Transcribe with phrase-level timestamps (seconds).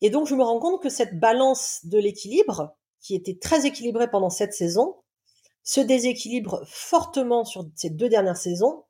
[0.00, 4.10] Et donc, je me rends compte que cette balance de l'équilibre, qui était très équilibrée
[4.10, 4.96] pendant cette saison,
[5.62, 8.84] se déséquilibre fortement sur ces deux dernières saisons,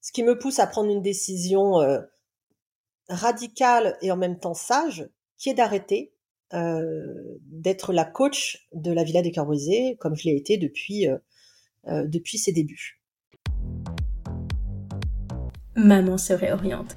[0.00, 2.00] ce qui me pousse à prendre une décision euh,
[3.08, 6.14] radicale et en même temps sage, qui est d'arrêter
[6.52, 9.50] euh, d'être la coach de la Villa des Cœurs
[9.98, 11.18] comme je l'ai été depuis, euh,
[12.06, 13.02] depuis ses débuts.
[15.74, 16.96] Maman se réoriente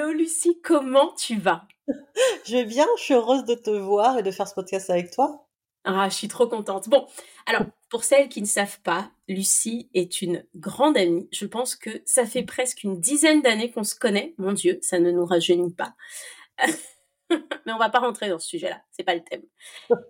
[0.00, 1.68] Hello Lucie, comment tu vas?
[2.46, 5.10] Je vais bien, je suis heureuse de te voir et de faire ce podcast avec
[5.10, 5.46] toi.
[5.84, 6.88] Ah, je suis trop contente.
[6.88, 7.06] Bon,
[7.44, 11.28] alors, pour celles qui ne savent pas, Lucie est une grande amie.
[11.32, 14.34] Je pense que ça fait presque une dizaine d'années qu'on se connaît.
[14.38, 15.92] Mon Dieu, ça ne nous rajeunit pas.
[17.30, 19.42] Mais on va pas rentrer dans ce sujet-là, c'est pas le thème.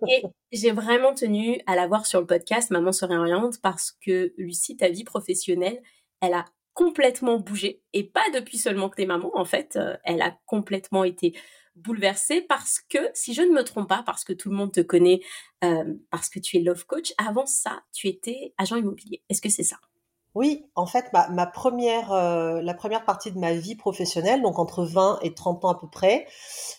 [0.07, 4.33] Et j'ai vraiment tenu à la voir sur le podcast Maman se réoriente parce que
[4.37, 5.81] Lucie, ta vie professionnelle,
[6.21, 10.21] elle a complètement bougé et pas depuis seulement que t'es maman en fait, euh, elle
[10.21, 11.33] a complètement été
[11.75, 14.81] bouleversée parce que si je ne me trompe pas, parce que tout le monde te
[14.81, 15.21] connaît,
[15.63, 19.23] euh, parce que tu es love coach, avant ça tu étais agent immobilier.
[19.29, 19.79] Est-ce que c'est ça?
[20.33, 24.85] Oui, en fait, ma, première, euh, la première partie de ma vie professionnelle, donc entre
[24.85, 26.25] 20 et 30 ans à peu près,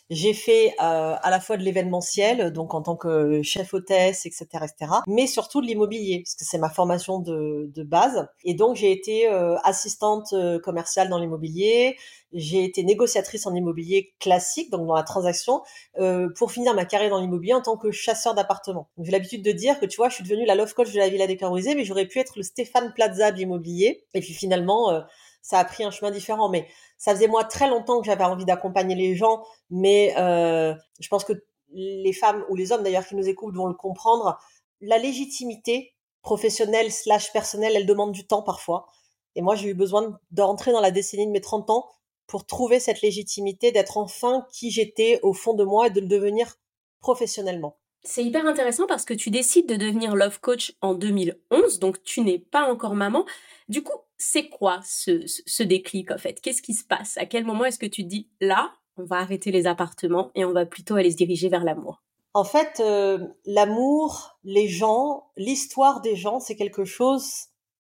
[0.09, 4.47] j'ai fait euh, à la fois de l'événementiel, donc en tant que chef hôtesse, etc.,
[4.53, 8.27] etc., mais surtout de l'immobilier, parce que c'est ma formation de, de, base.
[8.42, 11.97] Et donc j'ai été euh, assistante commerciale dans l'immobilier,
[12.33, 15.62] j'ai été négociatrice en immobilier classique, donc dans la transaction,
[15.98, 18.88] euh, pour finir ma carrière dans l'immobilier en tant que chasseur d'appartements.
[18.98, 21.09] J'ai l'habitude de dire que tu vois, je suis devenue la love coach de la
[21.09, 21.38] Villa des
[21.75, 24.04] mais j'aurais pu être le Stéphane Plaza de l'immobilier.
[24.15, 25.00] Et puis finalement, euh,
[25.42, 26.48] ça a pris un chemin différent.
[26.48, 26.66] Mais
[26.97, 31.25] ça faisait moi très longtemps que j'avais envie d'accompagner les gens, mais euh, je pense
[31.25, 31.32] que
[31.75, 34.38] les femmes ou les hommes d'ailleurs qui nous écoutent vont le comprendre.
[34.81, 38.87] La légitimité professionnelle slash personnelle, elle demande du temps parfois.
[39.34, 41.88] Et moi, j'ai eu besoin de rentrer dans la décennie de mes 30 ans
[42.32, 46.06] pour trouver cette légitimité d'être enfin qui j'étais au fond de moi et de le
[46.06, 46.54] devenir
[47.00, 47.76] professionnellement.
[48.04, 52.22] C'est hyper intéressant parce que tu décides de devenir love coach en 2011, donc tu
[52.22, 53.26] n'es pas encore maman.
[53.69, 56.41] Du coup, c'est quoi ce, déclic en fait?
[56.41, 57.19] Qu'est-ce qui se passe?
[57.19, 60.47] À quel moment est-ce que tu te dis là, on va arrêter les appartements et
[60.47, 62.03] on va plutôt aller se diriger vers l'amour?
[62.32, 67.31] En fait, euh, l'amour, les gens, l'histoire des gens, c'est quelque chose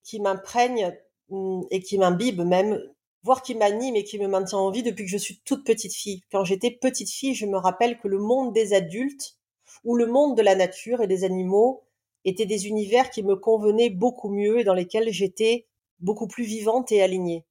[0.04, 0.94] qui m'imprègne
[1.30, 2.78] hum, et qui m'imbibe même
[3.22, 5.94] voire qui m'anime et qui me maintient en vie depuis que je suis toute petite
[5.94, 6.22] fille.
[6.30, 9.38] Quand j'étais petite fille, je me rappelle que le monde des adultes
[9.84, 11.84] ou le monde de la nature et des animaux
[12.24, 15.66] étaient des univers qui me convenaient beaucoup mieux et dans lesquels j'étais
[16.00, 17.44] beaucoup plus vivante et alignée.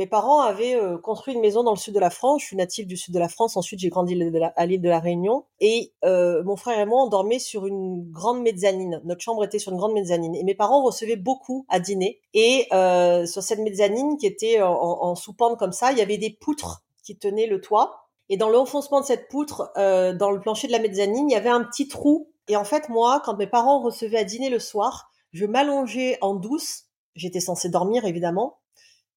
[0.00, 2.40] Mes parents avaient euh, construit une maison dans le sud de la France.
[2.40, 3.58] Je suis native du sud de la France.
[3.58, 4.14] Ensuite, j'ai grandi
[4.56, 5.44] à l'île de la Réunion.
[5.60, 9.02] Et euh, mon frère et moi, on dormait sur une grande mezzanine.
[9.04, 10.34] Notre chambre était sur une grande mezzanine.
[10.34, 12.18] Et mes parents recevaient beaucoup à dîner.
[12.32, 16.16] Et euh, sur cette mezzanine qui était en, en sous-pente comme ça, il y avait
[16.16, 18.06] des poutres qui tenaient le toit.
[18.30, 21.50] Et dans l'enfoncement de cette poutre, dans le plancher de la mezzanine, il y avait
[21.50, 22.30] un petit trou.
[22.48, 26.36] Et en fait, moi, quand mes parents recevaient à dîner le soir, je m'allongeais en
[26.36, 26.84] douce.
[27.16, 28.60] J'étais censée dormir, évidemment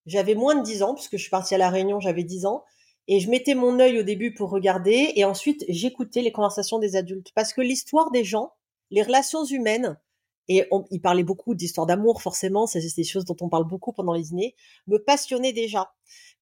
[0.05, 2.63] j'avais moins de 10 ans, puisque je suis partie à La Réunion, j'avais 10 ans.
[3.07, 6.95] Et je mettais mon œil au début pour regarder, et ensuite j'écoutais les conversations des
[6.95, 7.31] adultes.
[7.35, 8.53] Parce que l'histoire des gens,
[8.91, 9.97] les relations humaines,
[10.47, 13.93] et on, il parlait beaucoup d'histoire d'amour, forcément, c'est des choses dont on parle beaucoup
[13.93, 14.55] pendant les dîners,
[14.87, 15.93] me passionnaient déjà.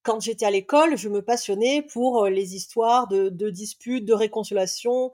[0.03, 4.13] Quand j'étais à l'école, je me passionnais pour euh, les histoires de, de disputes, de
[4.13, 5.11] réconciliation,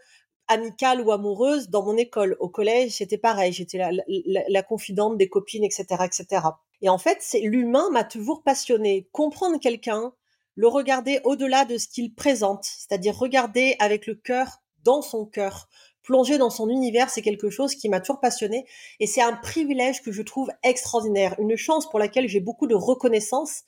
[0.48, 2.38] amicales ou amoureuses dans mon école.
[2.40, 3.54] Au collège, c'était pareil.
[3.54, 6.42] J'étais la, la, la, confidente des copines, etc., etc.
[6.82, 9.08] Et en fait, c'est l'humain m'a toujours passionné.
[9.12, 10.14] Comprendre quelqu'un,
[10.56, 15.68] le regarder au-delà de ce qu'il présente, c'est-à-dire regarder avec le cœur dans son cœur,
[16.04, 18.66] plonger dans son univers, c'est quelque chose qui m'a toujours passionné
[19.00, 22.76] et c'est un privilège que je trouve extraordinaire, une chance pour laquelle j'ai beaucoup de
[22.76, 23.64] reconnaissance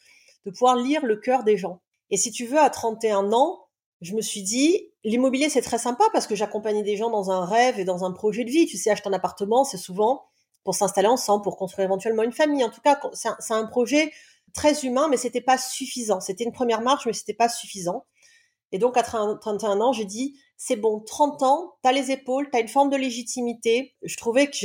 [0.45, 1.81] de pouvoir lire le cœur des gens.
[2.09, 3.67] Et si tu veux, à 31 ans,
[4.01, 7.45] je me suis dit, l'immobilier c'est très sympa parce que j'accompagnais des gens dans un
[7.45, 8.65] rêve et dans un projet de vie.
[8.65, 10.25] Tu sais, acheter un appartement, c'est souvent
[10.63, 12.63] pour s'installer ensemble, pour construire éventuellement une famille.
[12.63, 14.11] En tout cas, c'est un, projet
[14.53, 16.19] très humain, mais c'était pas suffisant.
[16.19, 18.05] C'était une première marche, mais c'était pas suffisant.
[18.71, 22.59] Et donc, à 31 ans, j'ai dit, c'est bon, 30 ans, t'as les épaules, t'as
[22.59, 23.95] une forme de légitimité.
[24.03, 24.57] Je trouvais que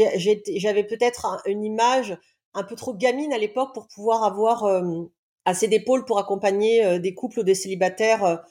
[0.56, 2.18] j'avais peut-être une image
[2.52, 4.66] un peu trop gamine à l'époque pour pouvoir avoir
[5.44, 8.44] assez d'épaules pour accompagner des couples ou des célibataires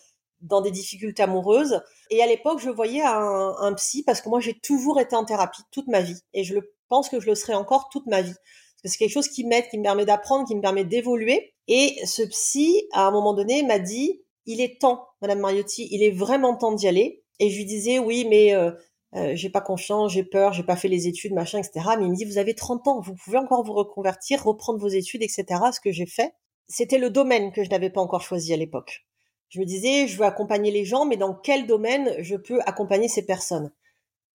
[0.43, 1.81] dans des difficultés amoureuses.
[2.09, 5.25] Et à l'époque, je voyais un, un, psy parce que moi, j'ai toujours été en
[5.25, 6.19] thérapie toute ma vie.
[6.33, 8.33] Et je le, pense que je le serai encore toute ma vie.
[8.33, 11.53] Parce que c'est quelque chose qui m'aide, qui me permet d'apprendre, qui me permet d'évoluer.
[11.67, 16.03] Et ce psy, à un moment donné, m'a dit, il est temps, Madame Mariotti, il
[16.03, 17.23] est vraiment temps d'y aller.
[17.39, 18.71] Et je lui disais, oui, mais euh,
[19.15, 21.95] euh, j'ai pas confiance, j'ai peur, j'ai pas fait les études, machin, etc.
[21.97, 24.89] Mais il me dit, vous avez 30 ans, vous pouvez encore vous reconvertir, reprendre vos
[24.89, 25.45] études, etc.
[25.71, 26.33] Ce que j'ai fait,
[26.67, 29.05] c'était le domaine que je n'avais pas encore choisi à l'époque
[29.53, 33.07] je me disais, je veux accompagner les gens, mais dans quel domaine je peux accompagner
[33.07, 33.71] ces personnes?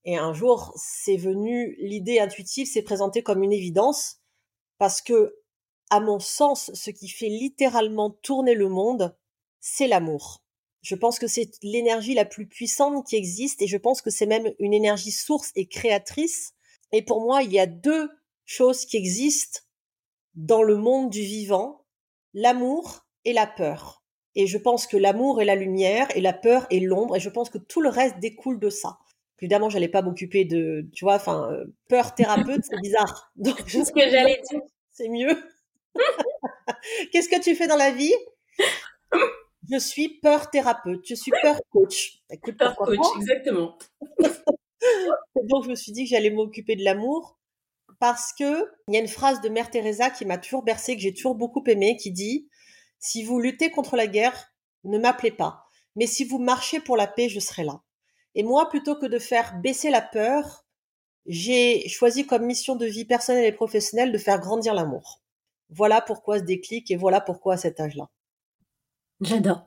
[0.05, 4.21] Et un jour, c'est venu, l'idée intuitive s'est présentée comme une évidence,
[4.79, 5.35] parce que,
[5.91, 9.17] à mon sens, ce qui fait littéralement tourner le monde,
[9.59, 10.45] c'est l'amour.
[10.83, 14.25] Je pense que c'est l'énergie la plus puissante qui existe, et je pense que c'est
[14.25, 16.53] même une énergie source et créatrice.
[16.93, 18.09] Et pour moi, il y a deux
[18.45, 19.63] choses qui existent
[20.37, 21.85] dans le monde du vivant,
[22.35, 24.05] l'amour et la peur.
[24.39, 27.17] Et je pense que l'amour est la lumière et la peur est l'ombre.
[27.17, 29.01] Et je pense que tout le reste découle de ça.
[29.41, 33.33] Évidemment, j'allais pas m'occuper de, tu vois, enfin, euh, peur thérapeute, c'est bizarre.
[33.37, 34.61] Donc, ce que j'allais dire.
[34.93, 35.37] C'est mieux.
[37.13, 38.15] Qu'est-ce que tu fais dans la vie?
[39.69, 41.05] Je suis peur thérapeute.
[41.05, 42.21] Je suis peur coach.
[42.57, 43.77] peur coach, exactement.
[45.49, 47.41] Donc, je me suis dit que j'allais m'occuper de l'amour
[47.99, 51.03] parce que il y a une phrase de Mère Teresa qui m'a toujours bercée, que
[51.03, 52.49] j'ai toujours beaucoup aimée, qui dit
[52.99, 54.53] si vous luttez contre la guerre,
[54.85, 55.65] ne m'appelez pas.
[55.97, 57.83] Mais si vous marchez pour la paix, je serai là.
[58.35, 60.65] Et moi, plutôt que de faire baisser la peur,
[61.27, 65.23] j'ai choisi comme mission de vie personnelle et professionnelle de faire grandir l'amour.
[65.71, 68.09] Voilà pourquoi ce déclic et voilà pourquoi à cet âge-là.
[69.21, 69.67] J'adore.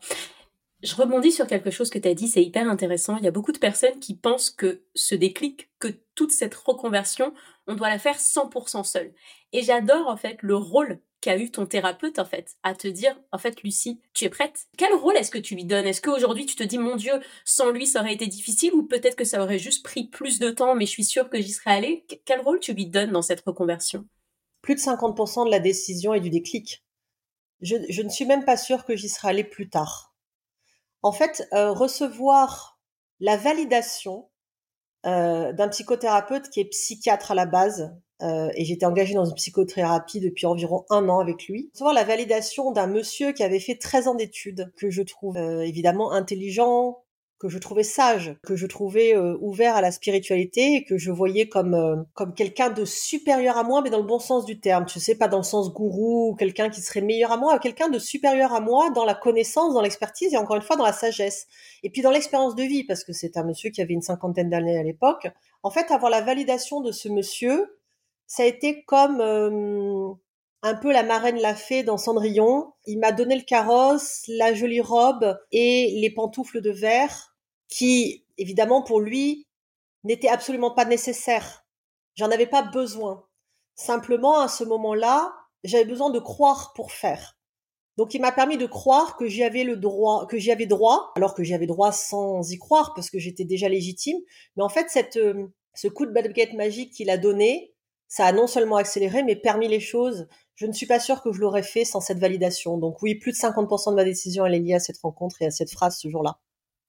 [0.82, 3.18] Je rebondis sur quelque chose que tu as dit, c'est hyper intéressant.
[3.18, 7.34] Il y a beaucoup de personnes qui pensent que ce déclic, que toute cette reconversion,
[7.68, 9.14] on doit la faire 100% seul.
[9.52, 13.18] Et j'adore en fait le rôle qu'a eu ton thérapeute en fait à te dire
[13.32, 14.68] en fait Lucie tu es prête?
[14.78, 15.86] Quel rôle est-ce que tu lui donnes?
[15.86, 17.14] Est-ce qu'aujourd'hui tu te dis mon dieu
[17.46, 20.50] sans lui ça aurait été difficile ou peut-être que ça aurait juste pris plus de
[20.50, 22.06] temps mais je suis sûre que j'y serais allée?
[22.26, 24.06] Quel rôle tu lui donnes dans cette reconversion?
[24.62, 26.84] Plus de 50% de la décision et du déclic.
[27.62, 30.16] Je, ne suis même pas sûre que j'y serais allée plus tard.
[31.04, 32.80] En fait euh, recevoir
[33.20, 34.30] la validation
[35.06, 37.92] euh, d'un psychothérapeute qui est psychiatre à la base,
[38.22, 41.70] euh, et j'étais engagée dans une psychothérapie depuis environ un an avec lui.
[41.74, 45.62] Recevoir la validation d'un monsieur qui avait fait 13 ans d'études, que je trouve euh,
[45.62, 46.98] évidemment intelligent,
[47.42, 51.50] que je trouvais sage, que je trouvais euh, ouvert à la spiritualité que je voyais
[51.50, 54.86] comme euh, comme quelqu'un de supérieur à moi, mais dans le bon sens du terme.
[54.86, 57.90] Tu sais, pas dans le sens gourou ou quelqu'un qui serait meilleur à moi, quelqu'un
[57.90, 60.94] de supérieur à moi dans la connaissance, dans l'expertise et encore une fois dans la
[60.94, 61.48] sagesse.
[61.82, 64.52] Et puis dans l'expérience de vie, parce que c'est un monsieur qui avait une cinquantaine
[64.52, 65.28] d'années à l'époque.
[65.64, 67.81] En fait, avoir la validation de ce monsieur,
[68.32, 70.14] ça a été comme euh,
[70.62, 72.72] un peu la marraine l'a fait dans Cendrillon.
[72.86, 77.36] Il m'a donné le carrosse, la jolie robe et les pantoufles de verre
[77.68, 79.50] qui, évidemment, pour lui,
[80.06, 81.66] n'était absolument pas nécessaire.
[82.16, 83.26] J'en avais pas besoin.
[83.76, 85.34] Simplement, à ce moment-là,
[85.66, 87.38] j'avais besoin de croire pour faire.
[87.98, 91.12] Donc, il m'a permis de croire que j'y avais le droit, que j'y avais droit,
[91.18, 94.20] alors que j'y avais droit sans y croire parce que j'étais déjà légitime.
[94.56, 97.74] Mais en fait, cette, euh, ce coup de baguette magique qu'il a donné,
[98.12, 100.28] ça a non seulement accéléré, mais permis les choses.
[100.56, 102.78] Je ne suis pas sûre que je l'aurais fait sans cette validation.
[102.78, 105.46] Donc oui, plus de 50% de ma décision, elle est liée à cette rencontre et
[105.46, 106.38] à cette phrase ce jour-là.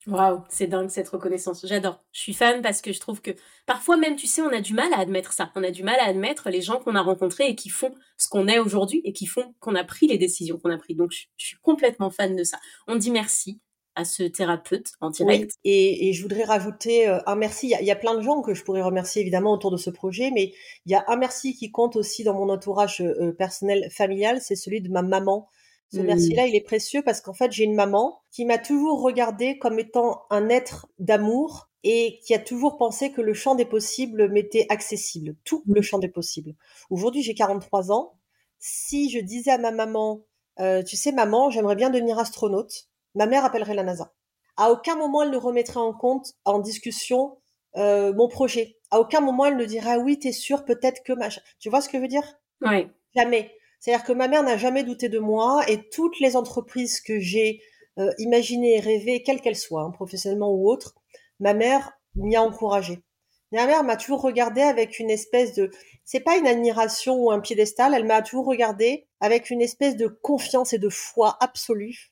[0.09, 1.65] Waouh, c'est dingue cette reconnaissance.
[1.65, 2.03] J'adore.
[2.11, 3.31] Je suis fan parce que je trouve que
[3.67, 5.53] parfois même, tu sais, on a du mal à admettre ça.
[5.55, 8.29] On a du mal à admettre les gens qu'on a rencontrés et qui font ce
[8.29, 10.97] qu'on est aujourd'hui et qui font qu'on a pris les décisions qu'on a prises.
[10.97, 12.59] Donc, je, suis complètement fan de ça.
[12.89, 13.61] On dit merci
[13.95, 15.53] à ce thérapeute en direct.
[15.65, 17.75] et, je voudrais rajouter euh, un merci.
[17.81, 20.31] Il y, a, plein de gens que je pourrais remercier évidemment autour de ce projet,
[20.33, 20.53] mais
[20.87, 24.41] il y a un merci qui compte aussi dans mon entourage euh, euh, personnel familial,
[24.41, 25.49] c'est celui de ma maman
[25.93, 26.05] ce mmh.
[26.05, 29.79] merci-là, il est précieux parce qu'en fait, j'ai une maman qui m'a toujours regardé comme
[29.79, 34.67] étant un être d'amour et qui a toujours pensé que le champ des possibles m'était
[34.71, 36.55] accessible, tout le champ des possibles.
[36.89, 38.15] Aujourd'hui, j'ai 43 ans.
[38.59, 40.23] Si je disais à ma maman,
[40.61, 44.13] euh, tu sais, maman, j'aimerais bien devenir astronaute, ma mère appellerait la NASA.
[44.57, 47.39] À aucun moment, elle ne remettrait en compte, en discussion,
[47.77, 48.77] euh, mon projet.
[48.91, 51.41] À aucun moment, elle ne dirait, ah oui, t'es sûr, peut-être que machin.
[51.59, 52.39] Tu vois ce que je veux dire?
[52.61, 52.89] Oui.
[53.17, 53.55] Jamais.
[53.81, 57.61] C'est-à-dire que ma mère n'a jamais douté de moi et toutes les entreprises que j'ai
[57.99, 60.95] euh, imaginées et rêvées, quelles qu'elles soient, hein, professionnellement ou autres,
[61.41, 63.03] ma mère m'y a encouragée.
[63.51, 65.71] Ma mère m'a toujours regardé avec une espèce de,
[66.05, 70.07] c'est pas une admiration ou un piédestal, elle m'a toujours regardé avec une espèce de
[70.07, 72.12] confiance et de foi absolue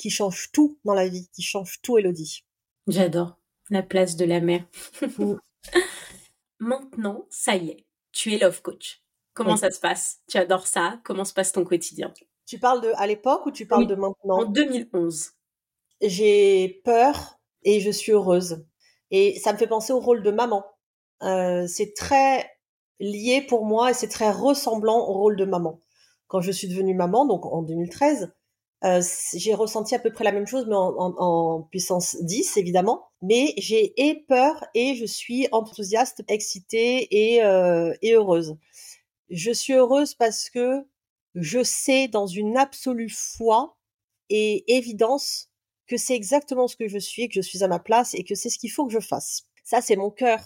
[0.00, 2.44] qui change tout dans la vie, qui change tout, Elodie.
[2.86, 3.36] J'adore
[3.68, 4.64] la place de la mère.
[6.58, 9.02] Maintenant, ça y est, tu es love coach
[9.34, 10.20] Comment ça se passe?
[10.26, 11.00] Tu adores ça?
[11.04, 12.12] Comment se passe ton quotidien?
[12.46, 14.40] Tu parles de à l'époque ou tu parles de maintenant?
[14.40, 15.32] En 2011.
[16.00, 18.64] J'ai peur et je suis heureuse.
[19.10, 20.64] Et ça me fait penser au rôle de maman.
[21.22, 22.50] Euh, c'est très
[22.98, 25.80] lié pour moi et c'est très ressemblant au rôle de maman.
[26.26, 28.32] Quand je suis devenue maman, donc en 2013,
[28.84, 29.02] euh,
[29.34, 33.08] j'ai ressenti à peu près la même chose, mais en, puissance 10, évidemment.
[33.22, 38.56] Mais j'ai et peur et je suis enthousiaste, excitée et, euh, et heureuse.
[39.28, 40.86] Je suis heureuse parce que
[41.34, 43.76] je sais dans une absolue foi
[44.30, 45.50] et évidence
[45.86, 48.34] que c'est exactement ce que je suis, que je suis à ma place et que
[48.34, 49.46] c'est ce qu'il faut que je fasse.
[49.64, 50.40] Ça, c'est mon cœur.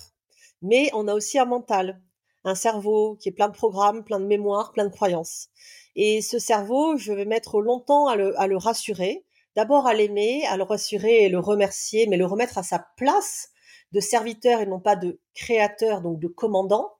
[0.62, 2.00] Mais on a aussi un mental,
[2.44, 5.50] un cerveau qui est plein de programmes, plein de mémoires, plein de croyances.
[5.96, 9.24] Et ce cerveau, je vais mettre longtemps à le, à le rassurer.
[9.56, 13.50] D'abord à l'aimer, à le rassurer et le remercier, mais le remettre à sa place
[13.92, 16.90] de serviteur et non pas de créateur, donc de commandant,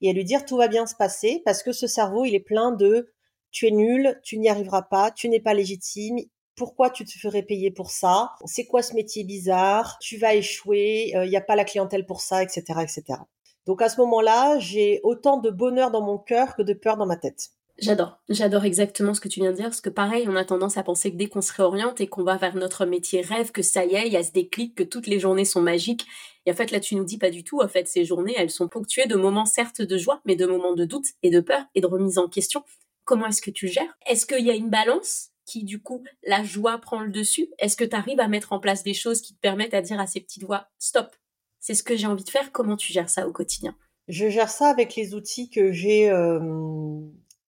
[0.00, 2.40] et à lui dire tout va bien se passer parce que ce cerveau, il est
[2.40, 3.12] plein de
[3.50, 6.18] tu es nul, tu n'y arriveras pas, tu n'es pas légitime,
[6.54, 11.10] pourquoi tu te ferais payer pour ça C'est quoi ce métier bizarre Tu vas échouer,
[11.10, 13.20] il euh, n'y a pas la clientèle pour ça, etc., etc.
[13.64, 17.06] Donc à ce moment-là, j'ai autant de bonheur dans mon cœur que de peur dans
[17.06, 17.50] ma tête.
[17.80, 20.76] J'adore, j'adore exactement ce que tu viens de dire, parce que pareil, on a tendance
[20.76, 23.62] à penser que dès qu'on se réoriente et qu'on va vers notre métier rêve, que
[23.62, 26.04] ça y est, il y a ce déclic, que toutes les journées sont magiques.
[26.44, 27.60] Et en fait, là, tu nous dis pas du tout.
[27.60, 30.74] En fait, ces journées, elles sont ponctuées de moments certes de joie, mais de moments
[30.74, 32.64] de doute et de peur et de remise en question.
[33.04, 33.96] Comment est-ce que tu gères?
[34.08, 37.48] Est-ce qu'il y a une balance qui, du coup, la joie prend le dessus?
[37.60, 40.00] Est-ce que tu arrives à mettre en place des choses qui te permettent à dire
[40.00, 41.14] à ces petites voix, stop,
[41.60, 43.76] c'est ce que j'ai envie de faire Comment tu gères ça au quotidien?
[44.08, 46.40] Je gère ça avec les outils que j'ai euh,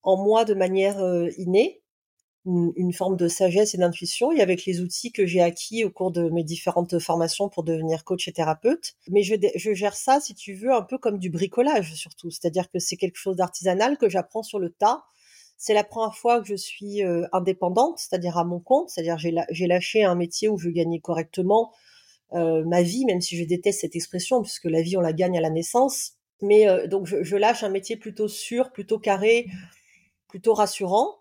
[0.03, 0.99] en moi de manière
[1.37, 1.81] innée,
[2.45, 6.11] une, forme de sagesse et d'intuition, et avec les outils que j'ai acquis au cours
[6.11, 8.93] de mes différentes formations pour devenir coach et thérapeute.
[9.09, 12.69] Mais je, je gère ça, si tu veux, un peu comme du bricolage surtout, c'est-à-dire
[12.71, 15.03] que c'est quelque chose d'artisanal que j'apprends sur le tas.
[15.57, 19.67] C'est la première fois que je suis indépendante, c'est-à-dire à mon compte, c'est-à-dire j'ai, j'ai
[19.67, 21.71] lâché un métier où je gagnais correctement
[22.33, 25.41] ma vie, même si je déteste cette expression, puisque la vie on la gagne à
[25.41, 26.13] la naissance.
[26.41, 29.45] Mais donc je, lâche un métier plutôt sûr, plutôt carré,
[30.31, 31.19] plutôt rassurant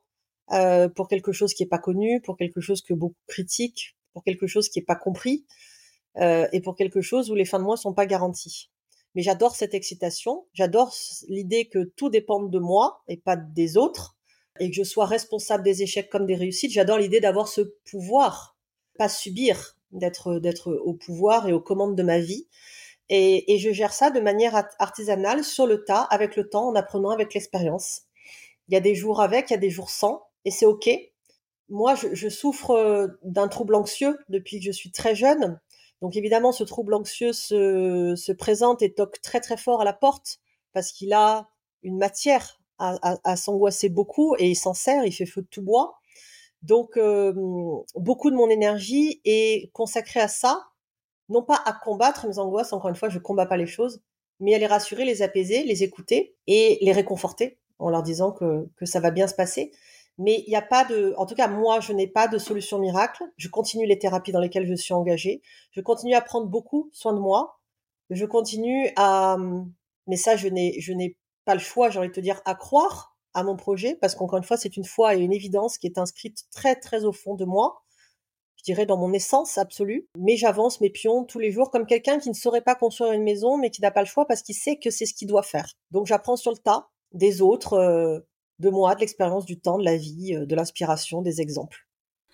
[0.52, 4.25] euh, pour quelque chose qui est pas connu, pour quelque chose que beaucoup critiquent, pour
[4.25, 5.45] quelque chose qui est pas compris
[6.17, 8.71] euh, et pour quelque chose où les fins de mois sont pas garanties.
[9.14, 10.95] Mais j'adore cette excitation, j'adore
[11.29, 14.17] l'idée que tout dépende de moi et pas des autres
[14.61, 16.71] et que je sois responsable des échecs comme des réussites.
[16.71, 18.57] J'adore l'idée d'avoir ce pouvoir,
[18.97, 22.47] pas subir, d'être au pouvoir et aux commandes de ma vie.
[23.09, 27.11] Et je gère ça de manière artisanale, sur le tas, avec le temps, en apprenant
[27.11, 28.02] avec l'expérience.
[28.71, 30.89] Il y a des jours avec, il y a des jours sans, et c'est ok.
[31.69, 35.61] Moi, je, souffre euh, d'un trouble anxieux depuis que je suis très jeune.
[36.03, 39.93] Donc évidemment, ce trouble anxieux se, se présente et toque très très fort à la
[39.93, 40.39] porte
[40.73, 41.49] parce qu'il a
[41.83, 45.62] une matière à, à, s'angoisser beaucoup et il s'en sert, il fait feu de tout
[45.62, 45.99] bois.
[46.62, 47.33] Donc euh,
[47.97, 50.65] beaucoup de mon énergie est consacrée à ça,
[51.29, 54.00] non pas à combattre mes angoisses, encore une fois, je combats pas les choses,
[54.41, 58.68] mais à les rassurer, les apaiser, les écouter et les réconforter en leur disant que,
[58.76, 59.72] que ça va bien se passer.
[60.18, 62.78] Mais il n'y a pas de, en tout cas, moi, je n'ai pas de solution
[62.78, 63.25] miracle.
[63.37, 65.40] Je continue les thérapies dans lesquelles je suis engagée.
[65.72, 67.58] Je continue à prendre beaucoup soin de moi.
[68.10, 69.37] Je continue à,
[70.06, 72.54] mais ça, je n'ai, je n'ai pas le choix, j'ai envie de te dire, à
[72.54, 75.87] croire à mon projet, parce qu'encore une fois, c'est une foi et une évidence qui
[75.87, 77.82] est inscrite très, très au fond de moi.
[78.56, 80.06] Je dirais dans mon essence absolue.
[80.18, 83.22] Mais j'avance mes pions tous les jours comme quelqu'un qui ne saurait pas construire une
[83.22, 85.42] maison, mais qui n'a pas le choix parce qu'il sait que c'est ce qu'il doit
[85.42, 85.72] faire.
[85.92, 88.21] Donc j'apprends sur le tas des autres, euh,
[88.59, 91.87] de moi, de l'expérience, du temps, de la vie, euh, de l'inspiration, des exemples.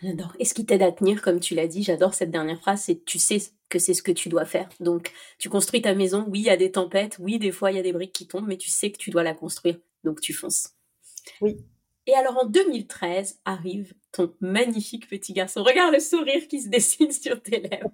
[0.02, 0.34] J'adore.
[0.38, 3.04] Et ce qui t'aide à tenir, comme tu l'as dit, j'adore cette dernière phrase, c'est
[3.04, 4.68] tu sais que c'est ce que tu dois faire.
[4.78, 7.76] Donc, tu construis ta maison, oui, il y a des tempêtes, oui, des fois, il
[7.76, 9.78] y a des briques qui tombent, mais tu sais que tu dois la construire.
[10.04, 10.74] Donc, tu fonces.
[11.40, 11.56] Oui.
[12.06, 15.64] Et alors, en 2013, arrive ton magnifique petit garçon.
[15.64, 17.90] Regarde le sourire qui se dessine sur tes lèvres.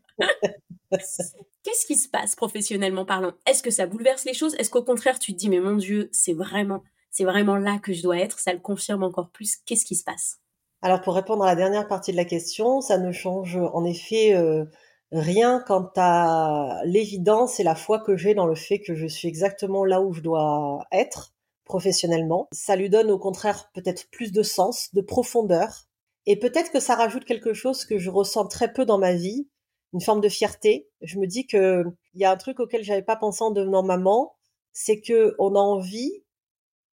[1.62, 3.32] Qu'est-ce qui se passe professionnellement parlant?
[3.46, 4.54] Est-ce que ça bouleverse les choses?
[4.58, 7.92] Est-ce qu'au contraire, tu te dis, mais mon Dieu, c'est vraiment, c'est vraiment là que
[7.92, 8.38] je dois être?
[8.38, 9.56] Ça le confirme encore plus.
[9.64, 10.38] Qu'est-ce qui se passe?
[10.82, 14.34] Alors, pour répondre à la dernière partie de la question, ça ne change en effet
[14.34, 14.64] euh,
[15.12, 19.28] rien quant à l'évidence et la foi que j'ai dans le fait que je suis
[19.28, 21.32] exactement là où je dois être
[21.64, 22.48] professionnellement.
[22.52, 25.86] Ça lui donne au contraire peut-être plus de sens, de profondeur.
[26.26, 29.48] Et peut-être que ça rajoute quelque chose que je ressens très peu dans ma vie,
[29.92, 30.88] une forme de fierté.
[31.00, 31.84] Je me dis que
[32.14, 34.34] il y a un truc auquel j'avais pas pensé en devenant maman,
[34.72, 36.22] c'est que on a envie,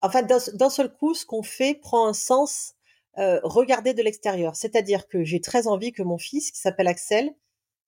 [0.02, 2.74] enfin d'un seul coup, ce qu'on fait prend un sens
[3.18, 4.56] euh, regardé de l'extérieur.
[4.56, 7.34] C'est-à-dire que j'ai très envie que mon fils, qui s'appelle Axel,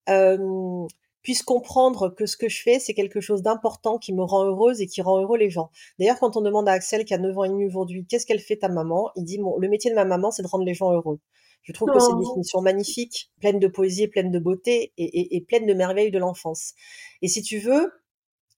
[0.09, 0.87] euh,
[1.23, 4.81] puisse comprendre que ce que je fais, c'est quelque chose d'important qui me rend heureuse
[4.81, 5.71] et qui rend heureux les gens.
[5.99, 8.41] D'ailleurs, quand on demande à Axel, qui a 9 ans et demi aujourd'hui, qu'est-ce qu'elle
[8.41, 9.11] fait ta maman?
[9.17, 11.21] Il dit, bon, le métier de ma maman, c'est de rendre les gens heureux.
[11.69, 15.41] Je trouve que c'est une définition magnifique, pleine de poésie, pleine de beauté et, et,
[15.43, 16.73] pleine de merveilles de l'enfance.
[17.21, 17.93] Et si tu veux,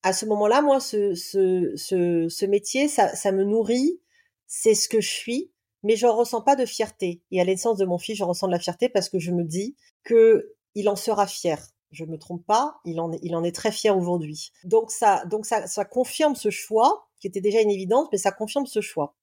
[0.05, 4.01] à ce moment-là, moi, ce, ce, ce, ce métier, ça, ça me nourrit,
[4.47, 5.51] c'est ce que je suis,
[5.83, 7.21] mais je ressens pas de fierté.
[7.33, 9.43] Et à l'essence de mon fils, je ressens de la fierté parce que je me
[9.43, 9.75] dis
[10.05, 11.61] que il en sera fier.
[11.91, 14.53] Je me trompe pas, il en est, il en est très fier aujourd'hui.
[14.63, 18.31] Donc ça, donc ça, ça confirme ce choix qui était déjà une évidence, mais ça
[18.31, 19.17] confirme ce choix.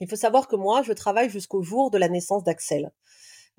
[0.00, 2.92] Il faut savoir que moi, je travaille jusqu'au jour de la naissance d'Axel.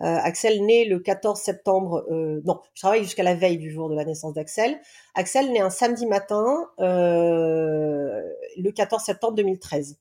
[0.01, 2.05] Euh, Axel naît le 14 septembre.
[2.09, 4.79] Euh, non, je travaille jusqu'à la veille du jour de la naissance d'Axel.
[5.13, 8.21] Axel naît un samedi matin, euh,
[8.57, 9.97] le 14 septembre 2013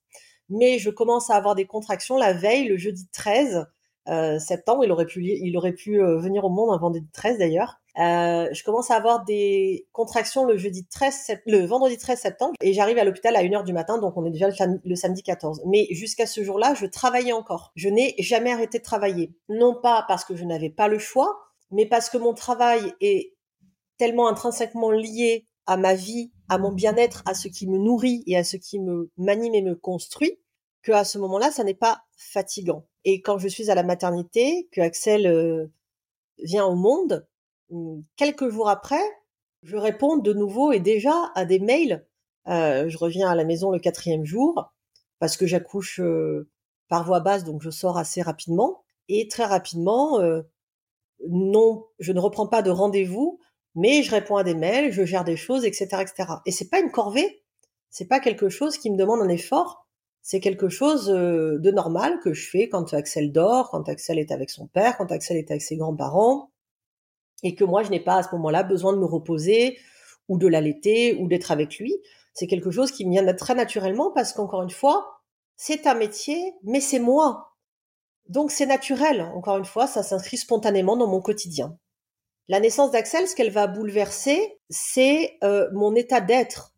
[0.52, 3.66] mais je commence à avoir des contractions la veille, le jeudi 13
[4.08, 4.84] euh, septembre.
[4.84, 7.79] Il aurait pu, il aurait pu venir au monde un vendredi 13 d'ailleurs.
[7.99, 12.73] Euh, je commence à avoir des contractions le jeudi 13, le vendredi 13 septembre, et
[12.73, 14.49] j'arrive à l'hôpital à 1h du matin, donc on est déjà
[14.85, 15.62] le, samedi 14.
[15.66, 17.73] Mais jusqu'à ce jour-là, je travaillais encore.
[17.75, 19.35] Je n'ai jamais arrêté de travailler.
[19.49, 23.35] Non pas parce que je n'avais pas le choix, mais parce que mon travail est
[23.99, 28.37] tellement intrinsèquement lié à ma vie, à mon bien-être, à ce qui me nourrit et
[28.37, 30.40] à ce qui me m'anime et me construit,
[30.82, 32.87] que à ce moment-là, ça n'est pas fatigant.
[33.04, 35.66] Et quand je suis à la maternité, que Axel euh,
[36.42, 37.26] vient au monde,
[38.16, 39.02] quelques jours après,
[39.62, 42.06] je réponds de nouveau et déjà à des mails.
[42.48, 44.72] Euh, je reviens à la maison le quatrième jour
[45.18, 46.48] parce que j'accouche euh,
[46.88, 48.82] par voie basse, donc je sors assez rapidement.
[49.08, 50.20] Et très rapidement,
[51.28, 53.40] non, je ne reprends pas de rendez-vous
[53.74, 56.28] mais je réponds à des mails, je gère des choses, etc., etc.
[56.46, 57.42] Et c'est pas une corvée,
[57.90, 59.86] c'est pas quelque chose qui me demande un effort,
[60.22, 64.32] c'est quelque chose euh, de normal que je fais quand Axel dort, quand Axel est
[64.32, 66.50] avec son père, quand Axel est avec ses grands-parents,
[67.42, 69.78] et que moi je n'ai pas à ce moment-là besoin de me reposer
[70.28, 71.94] ou de l'allaiter ou d'être avec lui.
[72.35, 75.20] C'est quelque chose qui me vient très naturellement parce qu'encore une fois,
[75.56, 77.56] c'est un métier, mais c'est moi.
[78.28, 81.76] Donc c'est naturel, encore une fois, ça s'inscrit spontanément dans mon quotidien.
[82.49, 86.75] La naissance d'Axel, ce qu'elle va bouleverser, c'est euh, mon état d'être.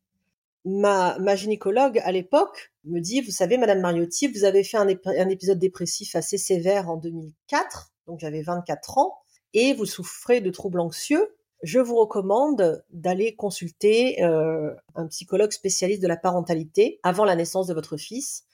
[0.65, 4.89] Ma, ma gynécologue à l'époque me dit, vous savez, Madame Mariotti, vous avez fait un,
[4.89, 9.22] épisode dépressif assez sévère en 2004, donc j'avais 24 ans,
[9.55, 11.35] et vous souffrez de troubles anxieux.
[11.62, 17.69] Je vous recommande d'aller consulter euh, un psychologue spécialiste de la parentalité avant la naissance
[17.69, 18.45] de votre fils,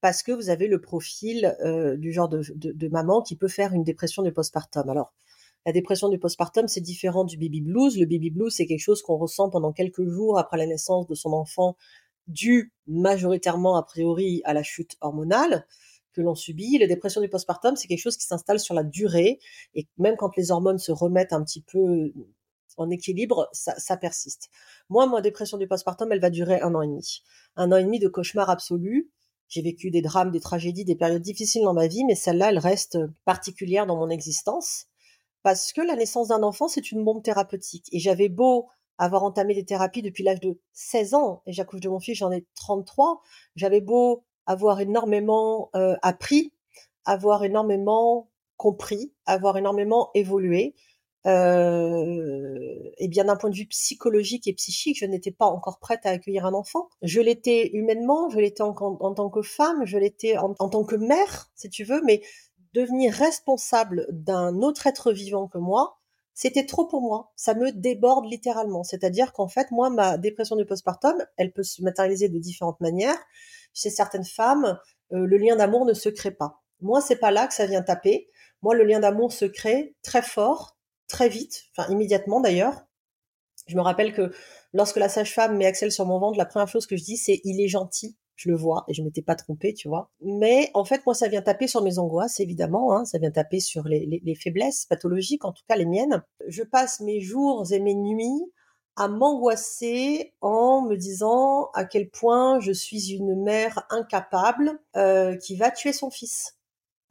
[0.00, 3.48] parce que vous avez le profil euh, du genre de, de, de, maman qui peut
[3.48, 4.88] faire une dépression du postpartum.
[4.88, 5.12] Alors,
[5.66, 7.98] la dépression du postpartum, c'est différent du baby blues.
[7.98, 11.14] Le baby blues, c'est quelque chose qu'on ressent pendant quelques jours après la naissance de
[11.14, 11.76] son enfant,
[12.26, 15.66] dû majoritairement a priori à la chute hormonale
[16.18, 16.78] que l'on subit.
[16.78, 19.38] La dépression du postpartum, c'est quelque chose qui s'installe sur la durée
[19.74, 22.12] et même quand les hormones se remettent un petit peu
[22.76, 24.50] en équilibre, ça, persiste.
[24.88, 27.22] Moi, ma dépression du postpartum, elle va durer un an et demi.
[27.56, 29.10] Un an et demi de cauchemar absolu.
[29.48, 32.58] J'ai vécu des drames, des tragédies, des périodes difficiles dans ma vie, mais celle-là, elle
[32.58, 34.86] reste particulière dans mon existence
[35.42, 37.86] parce que la naissance d'un enfant, c'est une bombe thérapeutique.
[37.92, 41.88] Et j'avais beau avoir entamé des thérapies depuis l'âge de 16 ans, et j'accouche de
[41.88, 43.22] mon fils, j'en ai 33,
[43.54, 46.52] j'avais beau avoir énormément euh, appris,
[47.04, 50.74] avoir énormément compris, avoir énormément évolué,
[51.26, 56.06] euh, et bien d'un point de vue psychologique et psychique, je n'étais pas encore prête
[56.06, 56.88] à accueillir un enfant.
[57.02, 61.50] Je l'étais humainement, je l'étais en, tant que femme, je l'étais en, tant que mère,
[61.54, 62.22] si tu veux, mais
[62.72, 65.97] devenir responsable d'un autre être vivant que moi,
[66.40, 67.32] c'était trop pour moi.
[67.34, 68.84] Ça me déborde littéralement.
[68.84, 73.18] C'est-à-dire qu'en fait, moi, ma dépression du postpartum, elle peut se matérialiser de différentes manières.
[73.74, 74.78] Chez certaines femmes,
[75.12, 76.62] euh, le lien d'amour ne se crée pas.
[76.80, 78.30] Moi, c'est pas là que ça vient taper.
[78.62, 82.86] Moi, le lien d'amour se crée très fort, très vite, enfin immédiatement d'ailleurs.
[83.66, 84.30] Je me rappelle que
[84.72, 87.40] lorsque la sage-femme met Axel sur mon ventre, la première chose que je dis, c'est
[87.42, 90.10] il est gentil je le vois et je m'étais pas trompée, tu vois.
[90.22, 92.94] Mais en fait, moi, ça vient taper sur mes angoisses, évidemment.
[92.94, 96.22] Hein, ça vient taper sur les, les, faiblesses pathologiques, en tout cas les miennes.
[96.46, 98.52] Je passe mes jours et mes nuits
[98.94, 105.56] à m'angoisser en me disant à quel point je suis une mère incapable euh, qui
[105.56, 106.56] va tuer son fils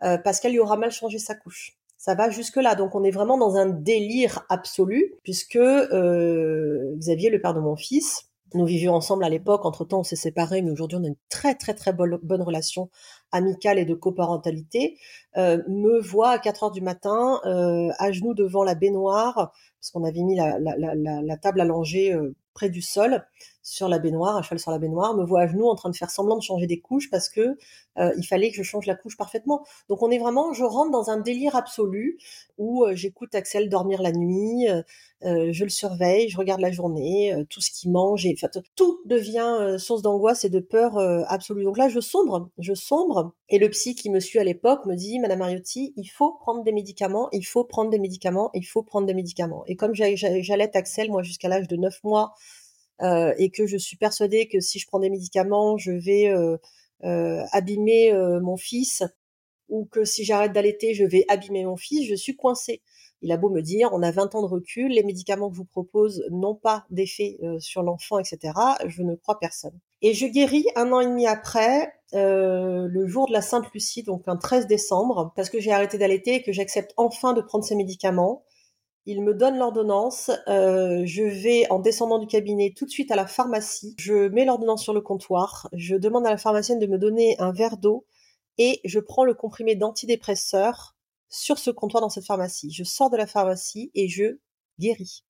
[0.03, 1.77] euh, parce qu'elle lui aura mal changé sa couche.
[1.97, 7.29] Ça va jusque là, donc on est vraiment dans un délire absolu puisque euh, Xavier,
[7.29, 9.65] le père de mon fils, nous vivions ensemble à l'époque.
[9.65, 12.89] Entre-temps, on s'est séparés, mais aujourd'hui, on a une très, très, très bonne, relation
[13.31, 14.97] amicale et de coparentalité.
[15.37, 19.91] Euh, me voit à 4 heures du matin, euh, à genoux devant la baignoire, parce
[19.91, 23.25] qu'on avait mis la, table allongée euh, près du sol,
[23.67, 25.95] sur la baignoire, à cheval sur la baignoire, me voit à genoux en train de
[25.95, 27.57] faire semblant de changer des couches parce que
[27.97, 29.65] euh, il fallait que je change la couche parfaitement.
[29.89, 32.17] Donc on est vraiment, je rentre dans un délire absolu
[32.57, 37.35] où euh, j'écoute Axel dormir la nuit, euh, je le surveille, je regarde la journée,
[37.49, 41.65] tout ce qu'il mange, et enfin, tout devient source d'angoisse et de peur absolue.
[41.65, 43.33] Donc là, je sombre, je sombre.
[43.49, 46.63] Et le psy qui me suit à l'époque me dit, Madame Mariotti, il faut prendre
[46.63, 49.63] des médicaments, il faut prendre des médicaments, il faut prendre des médicaments.
[49.67, 52.33] Et comme j'allais Axel, moi, jusqu'à l'âge de 9 mois,
[53.01, 56.57] et que je suis persuadée que si je prends des médicaments, je vais euh,
[57.03, 59.03] euh, abîmer mon fils,
[59.69, 62.81] ou que si j'arrête d'allaiter, je vais abîmer mon fils, je suis coincée.
[63.21, 65.59] Il a beau me dire, on a 20 ans de recul, les médicaments que je
[65.59, 68.53] vous propose n'ont pas d'effet sur l'enfant, etc.
[68.85, 69.79] Je ne crois personne.
[70.01, 74.03] Et je guéris un an et demi après, euh, le jour de la Sainte Lucie,
[74.03, 77.65] donc un 13 décembre, parce que j'ai arrêté d'allaiter et que j'accepte enfin de prendre
[77.65, 78.43] ces médicaments.
[79.09, 80.29] Il me donne l'ordonnance.
[80.49, 83.95] Euh, je vais, en descendant du cabinet, tout de suite à la pharmacie.
[83.97, 85.69] Je mets l'ordonnance sur le comptoir.
[85.71, 88.05] Je demande à la pharmacienne de me donner un verre d'eau
[88.57, 90.97] et je prends le comprimé d'antidépresseur
[91.29, 92.69] sur ce comptoir dans cette pharmacie.
[92.69, 94.39] Je sors de la pharmacie et je
[94.77, 95.23] guéris.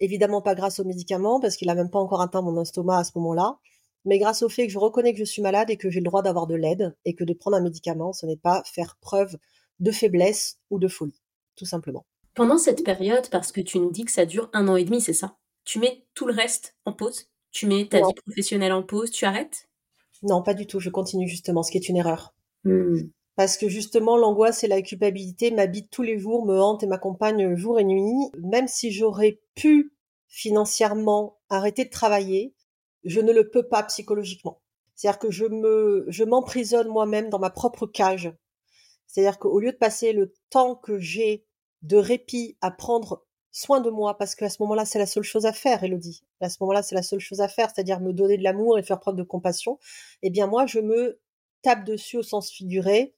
[0.00, 3.04] Évidemment pas grâce aux médicaments parce qu'il a même pas encore atteint mon estomac à
[3.04, 3.58] ce moment-là,
[4.04, 6.04] mais grâce au fait que je reconnais que je suis malade et que j'ai le
[6.04, 9.38] droit d'avoir de l'aide et que de prendre un médicament, ce n'est pas faire preuve
[9.80, 11.20] de faiblesse ou de folie,
[11.56, 12.04] tout simplement.
[12.38, 15.00] Pendant cette période, parce que tu nous dis que ça dure un an et demi,
[15.00, 15.36] c'est ça?
[15.64, 17.26] Tu mets tout le reste en pause?
[17.50, 19.10] Tu mets ta vie professionnelle en pause?
[19.10, 19.68] Tu arrêtes?
[20.22, 20.78] Non, pas du tout.
[20.78, 22.36] Je continue justement, ce qui est une erreur.
[22.62, 23.08] Hmm.
[23.34, 27.56] Parce que justement, l'angoisse et la culpabilité m'habitent tous les jours, me hantent et m'accompagnent
[27.56, 28.30] jour et nuit.
[28.38, 29.92] Même si j'aurais pu
[30.28, 32.54] financièrement arrêter de travailler,
[33.02, 34.62] je ne le peux pas psychologiquement.
[34.94, 38.32] C'est-à-dire que je me, je m'emprisonne moi-même dans ma propre cage.
[39.08, 41.47] C'est-à-dire qu'au lieu de passer le temps que j'ai
[41.82, 45.46] de répit à prendre soin de moi parce qu'à ce moment-là, c'est la seule chose
[45.46, 46.22] à faire, Elodie.
[46.40, 48.82] À ce moment-là, c'est la seule chose à faire, c'est-à-dire me donner de l'amour et
[48.82, 49.78] faire preuve de compassion.
[50.22, 51.20] Eh bien, moi, je me
[51.62, 53.14] tape dessus au sens figuré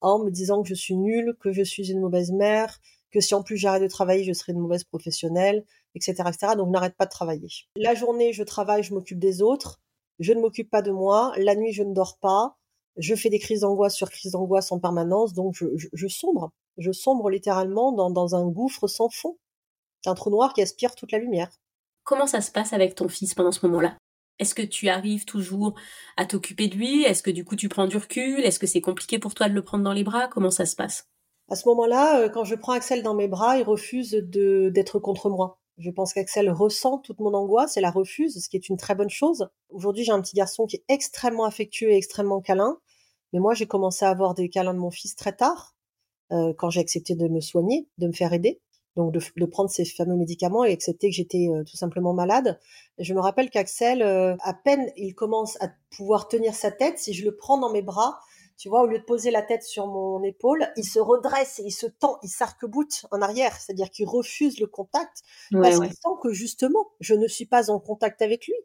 [0.00, 3.34] en me disant que je suis nulle, que je suis une mauvaise mère, que si
[3.34, 6.52] en plus j'arrête de travailler, je serai une mauvaise professionnelle, etc., etc.
[6.56, 7.48] Donc, n'arrête pas de travailler.
[7.76, 9.80] La journée, je travaille, je m'occupe des autres.
[10.18, 11.32] Je ne m'occupe pas de moi.
[11.36, 12.56] La nuit, je ne dors pas.
[12.96, 15.32] Je fais des crises d'angoisse sur crises d'angoisse en permanence.
[15.32, 19.36] Donc, je, je sombre je sombre littéralement dans, un gouffre sans fond.
[20.02, 21.50] C'est un trou noir qui aspire toute la lumière.
[22.04, 23.98] Comment ça se passe avec ton fils pendant ce moment-là?
[24.38, 25.74] Est-ce que tu arrives toujours
[26.16, 27.02] à t'occuper de lui?
[27.02, 28.40] Est-ce que du coup tu prends du recul?
[28.44, 30.28] Est-ce que c'est compliqué pour toi de le prendre dans les bras?
[30.28, 31.08] Comment ça se passe?
[31.50, 35.28] À ce moment-là, euh, quand je prends Axel dans mes bras, il refuse d'être contre
[35.28, 35.58] moi.
[35.78, 38.96] Je pense qu'Axel ressent toute mon angoisse et la refuse, ce qui est une très
[38.96, 39.48] bonne chose.
[39.68, 42.78] Aujourd'hui, j'ai un petit garçon qui est extrêmement affectueux et extrêmement câlin.
[43.32, 45.76] Mais moi, j'ai commencé à avoir des câlins de mon fils très tard.
[46.32, 48.60] Euh, quand j'ai accepté de me soigner, de me faire aider,
[48.96, 52.58] donc de, prendre ces fameux médicaments et accepter que j'étais euh, tout simplement malade.
[52.98, 57.14] je me rappelle qu'Axel, euh, à peine il commence à pouvoir tenir sa tête, si
[57.14, 58.18] je le prends dans mes bras,
[58.58, 61.62] tu vois, au lieu de poser la tête sur mon épaule, il se redresse et
[61.66, 66.16] il se tend, il s'arc-boute en arrière, c'est-à-dire qu'il refuse le contact parce qu'il sent
[66.22, 68.56] que justement, je ne suis pas en contact avec lui.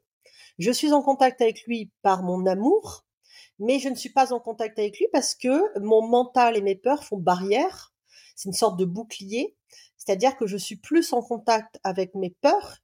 [0.58, 3.06] Je suis en contact avec lui par mon amour,
[3.60, 6.76] mais je ne suis pas en contact avec lui parce que mon mental et mes
[6.76, 7.94] peurs font barrière.
[8.36, 9.56] C'est une sorte de bouclier,
[9.98, 12.78] c'est-à-dire que je suis plus en contact avec mes peurs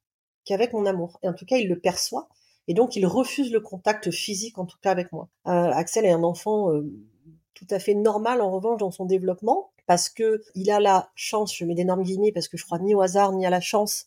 [0.44, 1.18] qu'avec mon amour.
[1.22, 2.28] Et en tout cas, il le perçoit.
[2.68, 5.28] Et donc, il refuse le contact physique, en tout cas avec moi.
[5.48, 6.82] Euh, Axel est un enfant euh,
[7.54, 11.54] tout à fait normal, en revanche, dans son développement, parce que il a la chance,
[11.56, 14.06] je mets d'énormes guillemets, parce que je crois ni au hasard, ni à la chance,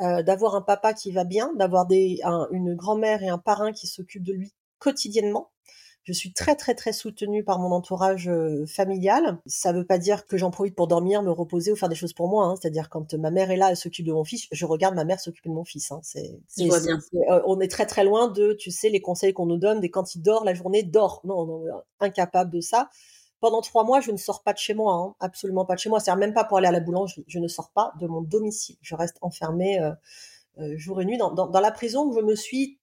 [0.00, 4.24] euh, d'avoir un papa qui va bien, d'avoir une grand-mère et un parrain qui s'occupent
[4.24, 5.50] de lui quotidiennement.
[6.08, 9.38] Je suis très très très soutenue par mon entourage euh, familial.
[9.44, 11.94] Ça ne veut pas dire que j'en profite pour dormir, me reposer ou faire des
[11.94, 12.46] choses pour moi.
[12.46, 12.54] Hein.
[12.56, 15.20] C'est-à-dire quand ma mère est là, elle s'occupe de mon fils, je regarde ma mère
[15.20, 15.92] s'occuper de mon fils.
[15.92, 16.00] Hein.
[16.02, 19.80] C'est, euh, on est très très loin de, tu sais, les conseils qu'on nous donne,
[19.80, 21.20] des quand il dort la journée, dort.
[21.24, 22.88] Non, on est incapable de ça.
[23.40, 25.14] Pendant trois mois, je ne sors pas de chez moi, hein.
[25.20, 26.00] absolument pas de chez moi.
[26.00, 27.26] C'est-à-dire même pas pour aller à la boulangerie.
[27.28, 28.76] Je ne sors pas de mon domicile.
[28.80, 32.34] Je reste enfermée euh, jour et nuit dans, dans, dans la prison où je me
[32.34, 32.77] suis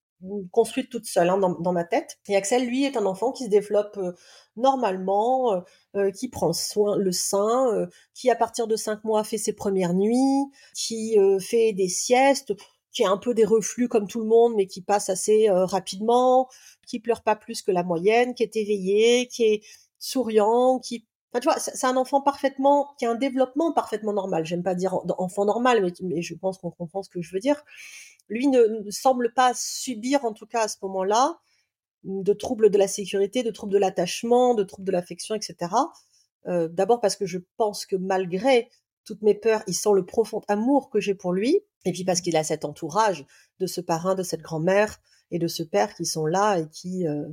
[0.52, 2.18] construite toute seule hein, dans, ma tête.
[2.28, 4.14] Et Axel, lui, est un enfant qui se développe euh,
[4.56, 5.62] normalement, euh,
[5.96, 9.94] euh, qui prend soin le sein, qui à partir de cinq mois fait ses premières
[9.94, 12.54] nuits, qui fait des siestes,
[12.92, 16.50] qui a un peu des reflux comme tout le monde, mais qui passe assez rapidement,
[16.88, 19.62] qui pleure pas plus que la moyenne, qui est éveillé, qui est
[20.00, 24.46] souriant, qui Enfin, tu vois, c'est un enfant parfaitement, qui a un développement parfaitement normal.
[24.46, 27.42] J'aime pas dire enfant normal, mais, mais je pense qu'on comprend ce que je veux
[27.42, 27.62] dire
[28.30, 31.40] lui ne, semble pas subir, en tout cas à ce moment-là,
[32.04, 35.74] de troubles de la sécurité, de troubles de l'attachement, de troubles de l'affection, etc.
[36.48, 38.70] Euh, d'abord parce que je pense que malgré
[39.06, 42.22] toutes mes peurs, il sent le profond amour que j'ai pour lui, et puis parce
[42.22, 43.26] qu'il a cet entourage
[43.60, 45.00] de ce parrain, de cette grand-mère
[45.32, 47.28] et de ce père qui sont là et qui, euh,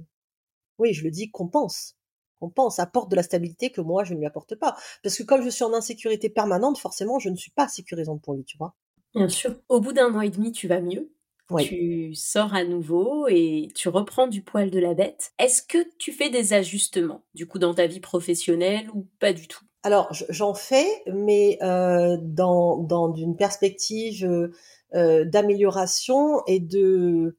[0.78, 1.96] oui, je le dis, compense,
[2.40, 4.76] compense, apporte de la stabilité que moi je ne lui apporte pas.
[5.02, 8.34] Parce que comme je suis en insécurité permanente, forcément, je ne suis pas sécurisante pour
[8.34, 8.74] lui, tu vois.
[9.14, 9.54] Bien sûr.
[9.68, 11.12] Au bout d'un an et demi, tu vas mieux.
[11.58, 15.32] Tu sors à nouveau et tu reprends du poil de la bête.
[15.38, 19.48] Est-ce que tu fais des ajustements, du coup, dans ta vie professionnelle ou pas du
[19.48, 19.66] tout?
[19.82, 24.50] Alors, j'en fais, mais euh, dans, dans une perspective
[24.94, 27.36] euh, d'amélioration et de,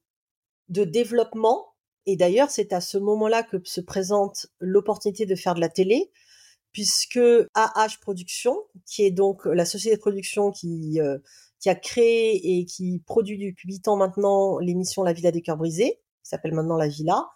[0.70, 1.74] de développement.
[2.06, 6.12] Et d'ailleurs, c'est à ce moment-là que se présente l'opportunité de faire de la télé,
[6.74, 7.20] puisque
[7.54, 11.18] AH Production, qui est donc la société de production qui euh,
[11.64, 15.56] qui a créé et qui produit depuis 8 ans maintenant l'émission La Villa des cœurs
[15.56, 17.30] brisés, qui s'appelle maintenant La Villa,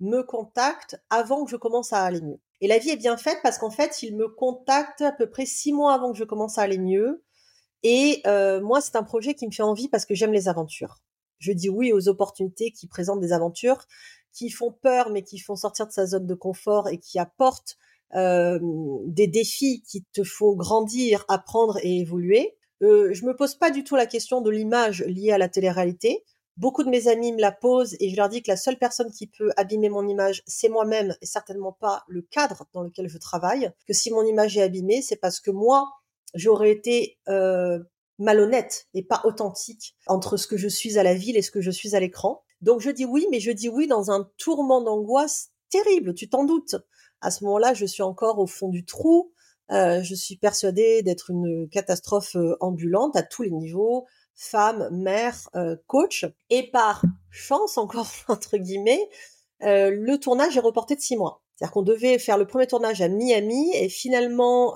[0.00, 2.40] me contacte avant que je commence à aller mieux.
[2.62, 5.44] Et la vie est bien faite parce qu'en fait, il me contacte à peu près
[5.44, 7.26] six mois avant que je commence à aller mieux.
[7.82, 11.02] Et euh, moi, c'est un projet qui me fait envie parce que j'aime les aventures.
[11.38, 13.84] Je dis oui aux opportunités qui présentent des aventures,
[14.32, 17.76] qui font peur mais qui font sortir de sa zone de confort et qui apportent
[18.14, 18.58] euh,
[19.08, 22.56] des défis qui te font grandir, apprendre et évoluer.
[22.84, 26.22] Euh, je me pose pas du tout la question de l'image liée à la télé-réalité.
[26.58, 29.10] Beaucoup de mes amis me la posent et je leur dis que la seule personne
[29.10, 33.18] qui peut abîmer mon image, c'est moi-même et certainement pas le cadre dans lequel je
[33.18, 33.72] travaille.
[33.88, 35.90] Que si mon image est abîmée, c'est parce que moi,
[36.34, 37.78] j'aurais été euh,
[38.18, 41.60] malhonnête et pas authentique entre ce que je suis à la ville et ce que
[41.60, 42.42] je suis à l'écran.
[42.60, 46.44] Donc je dis oui, mais je dis oui dans un tourment d'angoisse terrible, tu t'en
[46.44, 46.76] doutes.
[47.20, 49.32] À ce moment-là, je suis encore au fond du trou,
[49.72, 55.36] euh, je suis persuadée d'être une catastrophe euh, ambulante à tous les niveaux, femme, mère,
[55.54, 56.26] euh, coach.
[56.50, 59.08] Et par chance, encore entre guillemets,
[59.60, 61.42] le tournage est reporté de six mois.
[61.54, 64.74] C'est-à-dire qu'on devait faire le premier tournage à Miami et finalement,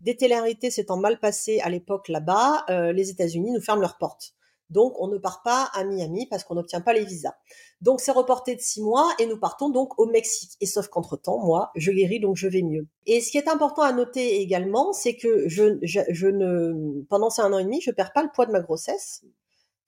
[0.00, 4.34] des télérités s'étant mal passées à l'époque là-bas, les États-Unis nous ferment leurs portes.
[4.70, 7.34] Donc, on ne part pas à Miami parce qu'on n'obtient pas les visas.
[7.80, 10.52] Donc, c'est reporté de six mois et nous partons donc au Mexique.
[10.60, 12.86] Et sauf qu'entre-temps, moi, je guéris, donc je vais mieux.
[13.06, 17.42] Et ce qui est important à noter également, c'est que je, je, ne, pendant ces
[17.42, 19.24] un an et demi, je perds pas le poids de ma grossesse.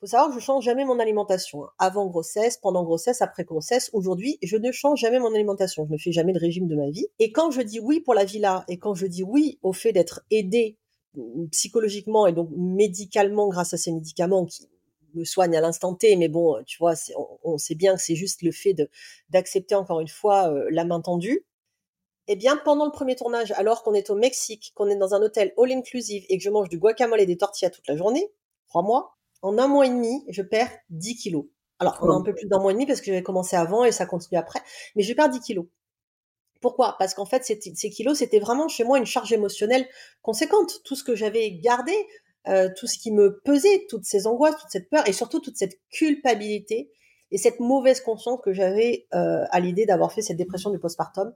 [0.00, 1.62] Faut savoir que je change jamais mon alimentation.
[1.78, 3.88] Avant grossesse, pendant grossesse, après grossesse.
[3.92, 5.86] Aujourd'hui, je ne change jamais mon alimentation.
[5.86, 7.06] Je ne fais jamais de régime de ma vie.
[7.20, 9.92] Et quand je dis oui pour la villa et quand je dis oui au fait
[9.92, 10.76] d'être aidé
[11.50, 14.68] psychologiquement et donc médicalement grâce à ces médicaments qui
[15.14, 16.94] me soigne à l'instant T, mais bon, tu vois,
[17.44, 18.88] on, sait bien que c'est juste le fait de
[19.30, 21.46] d'accepter encore une fois euh, la main tendue.
[22.28, 25.22] Eh bien, pendant le premier tournage, alors qu'on est au Mexique, qu'on est dans un
[25.22, 28.32] hôtel all inclusive et que je mange du guacamole et des tortillas toute la journée,
[28.68, 31.46] trois mois, en un mois et demi, je perds 10 kilos.
[31.80, 33.84] Alors, on a un peu plus d'un mois et demi parce que j'avais commencé avant
[33.84, 34.60] et ça continue après,
[34.94, 35.66] mais je perds 10 kilos.
[36.60, 36.94] Pourquoi?
[36.96, 39.88] Parce qu'en fait, ces kilos, c'était vraiment chez moi une charge émotionnelle
[40.22, 40.80] conséquente.
[40.84, 41.92] Tout ce que j'avais gardé,
[42.48, 45.56] euh, tout ce qui me pesait, toutes ces angoisses, toute cette peur et surtout toute
[45.56, 46.90] cette culpabilité
[47.30, 51.32] et cette mauvaise conscience que j'avais euh, à l'idée d'avoir fait cette dépression du postpartum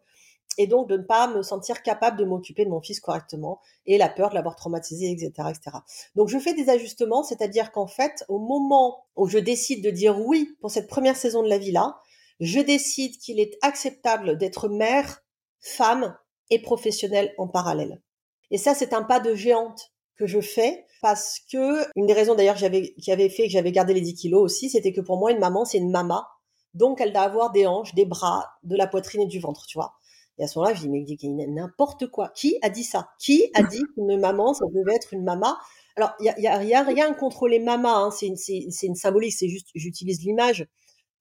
[0.59, 3.99] et donc de ne pas me sentir capable de m'occuper de mon fils correctement et
[3.99, 5.79] la peur de l'avoir traumatisé, etc., etc.
[6.14, 10.19] Donc je fais des ajustements, c'est-à-dire qu'en fait, au moment où je décide de dire
[10.19, 12.01] oui pour cette première saison de la vie là,
[12.40, 15.23] je décide qu'il est acceptable d'être mère,
[15.61, 16.16] femme
[16.51, 18.03] et professionnelle en parallèle.
[18.51, 22.35] Et ça, c'est un pas de géante que je fais parce que une des raisons
[22.35, 25.18] d'ailleurs j'avais qui avait fait que j'avais gardé les 10 kilos aussi, c'était que pour
[25.18, 26.29] moi une maman c'est une mama,
[26.74, 29.79] donc elle doit avoir des hanches, des bras, de la poitrine et du ventre, tu
[29.79, 29.94] vois.
[30.38, 32.29] Et à ce moment-là, je dis mais n'importe quoi.
[32.35, 33.09] Qui a dit ça?
[33.18, 35.59] Qui a dit qu'une maman ça devait être une mama?
[35.96, 38.11] Alors il y a, rien contre les mamas, hein.
[38.11, 38.37] c'est une,
[38.83, 40.66] une symbolique, c'est juste j'utilise l'image,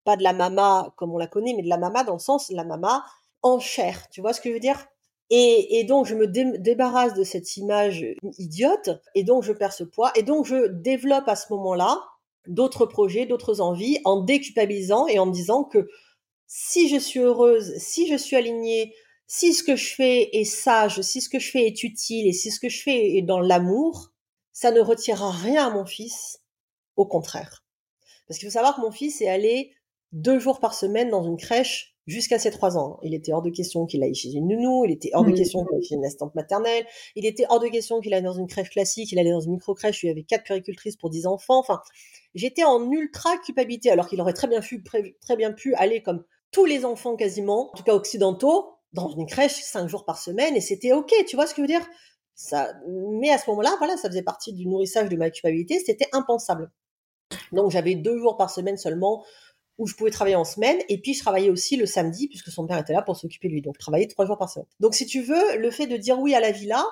[0.04, 2.50] pas de la mama comme on la connaît, mais de la mama dans le sens
[2.50, 3.06] la mama
[3.42, 4.10] en chair.
[4.10, 4.86] Tu vois ce que je veux dire?
[5.30, 8.06] Et, et, donc, je me débarrasse de cette image
[8.38, 12.00] idiote, et donc je perds ce poids, et donc je développe à ce moment-là
[12.48, 15.90] d'autres projets, d'autres envies, en déculpabilisant et en me disant que
[16.48, 18.94] si je suis heureuse, si je suis alignée,
[19.28, 22.34] si ce que je fais est sage, si ce que je fais est utile, et
[22.34, 24.12] si ce que je fais est dans l'amour,
[24.52, 26.40] ça ne retirera rien à mon fils,
[26.96, 27.66] au contraire.
[28.28, 29.74] Parce qu'il faut savoir que mon fils est allé
[30.12, 33.00] deux jours par semaine dans une crèche jusqu'à ses trois ans.
[33.04, 35.36] Il était hors de question qu'il aille chez une nounou, il était hors de mmh.
[35.36, 38.34] question qu'il aille chez une assistante maternelle, il était hors de question qu'il aille dans
[38.34, 41.26] une crèche classique, il allait dans une micro-crèche, il y avait quatre péricultrices pour dix
[41.26, 41.82] enfants, enfin,
[42.34, 46.24] j'étais en ultra culpabilité, alors qu'il aurait très bien, pu, très bien pu aller comme
[46.52, 50.56] tous les enfants quasiment, en tout cas occidentaux, dans une crèche cinq jours par semaine,
[50.56, 51.86] et c'était ok, tu vois ce que je veux dire?
[52.36, 56.08] Ça, mais à ce moment-là, voilà, ça faisait partie du nourrissage de ma culpabilité, c'était
[56.12, 56.72] impensable.
[57.52, 59.24] Donc j'avais deux jours par semaine seulement
[59.78, 62.66] où je pouvais travailler en semaine et puis je travaillais aussi le samedi puisque son
[62.66, 64.96] père était là pour s'occuper de lui donc je travaillais trois jours par semaine donc
[64.96, 66.86] si tu veux le fait de dire oui à la villa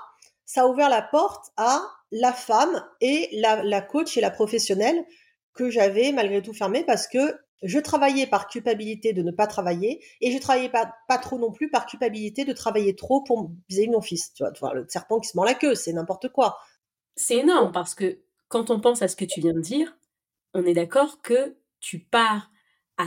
[0.46, 5.04] ça a ouvert la porte à la femme et la, la coach et la professionnelle
[5.54, 10.04] que j'avais malgré tout fermée parce que je travaillais par culpabilité de ne pas travailler
[10.20, 13.88] et je travaillais pas, pas trop non plus par culpabilité de travailler trop pour viser
[13.88, 14.34] mon fils.
[14.34, 16.58] Tu vois, tu vois, le serpent qui se mord la queue, c'est n'importe quoi.
[17.16, 18.20] C'est énorme parce que
[18.50, 19.98] quand on pense à ce que tu viens de dire,
[20.54, 22.52] on est d'accord que tu pars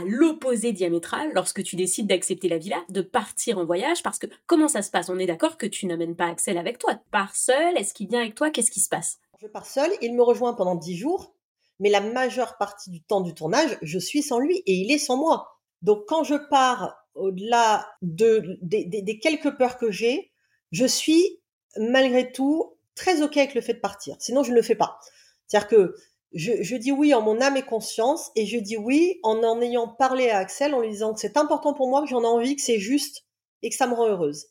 [0.05, 4.67] l'opposé diamétral lorsque tu décides d'accepter la villa, de partir en voyage, parce que comment
[4.67, 5.09] ça se passe?
[5.09, 6.95] On est d'accord que tu n'amènes pas Axel avec toi.
[6.95, 8.49] Tu pars seul Est-ce qu'il vient avec toi?
[8.49, 9.19] Qu'est-ce qui se passe?
[9.41, 11.33] Je pars seul, il me rejoint pendant dix jours,
[11.79, 14.97] mais la majeure partie du temps du tournage, je suis sans lui et il est
[14.97, 15.59] sans moi.
[15.81, 20.31] Donc quand je pars au-delà de, des, des quelques peurs que j'ai,
[20.71, 21.39] je suis
[21.77, 24.15] malgré tout très ok avec le fait de partir.
[24.19, 24.99] Sinon, je ne le fais pas.
[25.47, 25.95] C'est-à-dire que
[26.37, 29.87] je, dis oui en mon âme et conscience et je dis oui en en ayant
[29.87, 32.55] parlé à Axel en lui disant que c'est important pour moi, que j'en ai envie,
[32.55, 33.25] que c'est juste
[33.63, 34.45] et que ça me rend heureuse.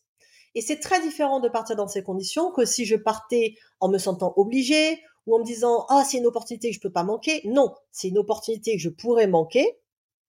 [0.54, 3.98] Et c'est très différent de partir dans ces conditions que si je partais en me
[3.98, 7.42] sentant obligée ou en me disant ah c'est une opportunité que je peux pas manquer.
[7.44, 9.78] Non, c'est une opportunité que je pourrais manquer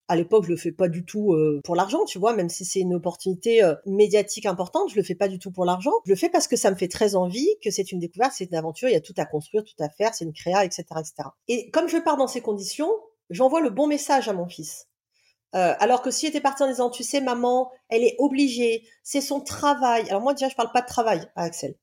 [0.08, 2.63] à l'époque, je le fais pas du tout euh, pour l'argent, tu vois, même si
[2.63, 5.91] c'est une opportunité euh, médiatique importante, je le fais pas du tout pour l'argent.
[6.06, 8.46] Je le fais parce que ça me fait très envie, que c'est une découverte, c'est
[8.46, 10.84] une aventure, il y a tout à construire, tout à faire, c'est une créa, etc.,
[11.00, 11.30] etc.
[11.48, 12.89] Et comme je pars dans ces conditions,
[13.30, 14.88] j'envoie le bon message à mon fils.
[15.56, 19.22] Euh, alors que s'il était parti en disant, tu sais, maman, elle est obligée, c'est
[19.22, 20.08] son travail.
[20.10, 21.76] Alors moi déjà, je parle pas de travail à Axel.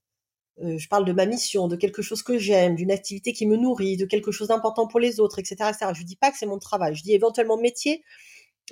[0.63, 3.57] Euh, je parle de ma mission, de quelque chose que j'aime, d'une activité qui me
[3.57, 5.93] nourrit, de quelque chose d'important pour les autres, etc., etc.
[5.95, 6.95] Je dis pas que c'est mon travail.
[6.95, 8.05] Je dis éventuellement métier,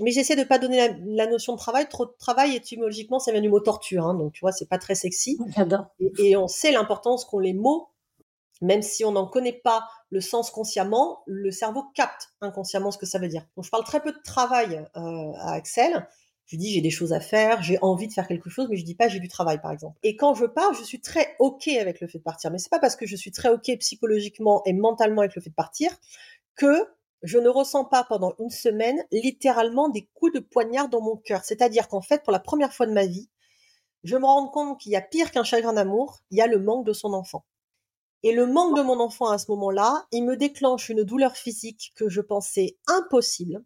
[0.01, 1.89] mais j'essaie de pas donner la, notion de travail.
[1.89, 4.07] Trop de travail, étymologiquement, ça vient du mot torture.
[4.07, 5.39] Hein, donc, tu vois, c'est pas très sexy.
[5.57, 5.87] J'adore.
[5.99, 7.89] Et, et, on sait l'importance qu'ont les mots,
[8.61, 13.07] même si on n'en connaît pas le sens consciemment, le cerveau capte inconsciemment ce que
[13.07, 13.45] ça veut dire.
[13.57, 16.07] Donc, je parle très peu de travail euh, à Axel.
[16.53, 18.85] Je dis j'ai des choses à faire, j'ai envie de faire quelque chose, mais je
[18.85, 19.99] dis pas j'ai du travail par exemple.
[20.03, 22.51] Et quand je pars, je suis très ok avec le fait de partir.
[22.51, 25.49] Mais c'est pas parce que je suis très ok psychologiquement et mentalement avec le fait
[25.49, 25.91] de partir
[26.55, 26.87] que
[27.23, 31.43] je ne ressens pas pendant une semaine littéralement des coups de poignard dans mon cœur.
[31.43, 33.31] C'est-à-dire qu'en fait, pour la première fois de ma vie,
[34.05, 36.59] je me rends compte qu'il y a pire qu'un chagrin d'amour, il y a le
[36.59, 37.47] manque de son enfant.
[38.25, 41.95] Et le manque de mon enfant à ce moment-là, il me déclenche une douleur physique
[41.97, 43.65] que je pensais impossible,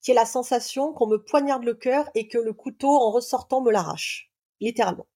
[0.00, 3.60] qui est la sensation qu'on me poignarde le cœur et que le couteau, en ressortant,
[3.60, 4.32] me l'arrache.
[4.60, 5.06] Littéralement.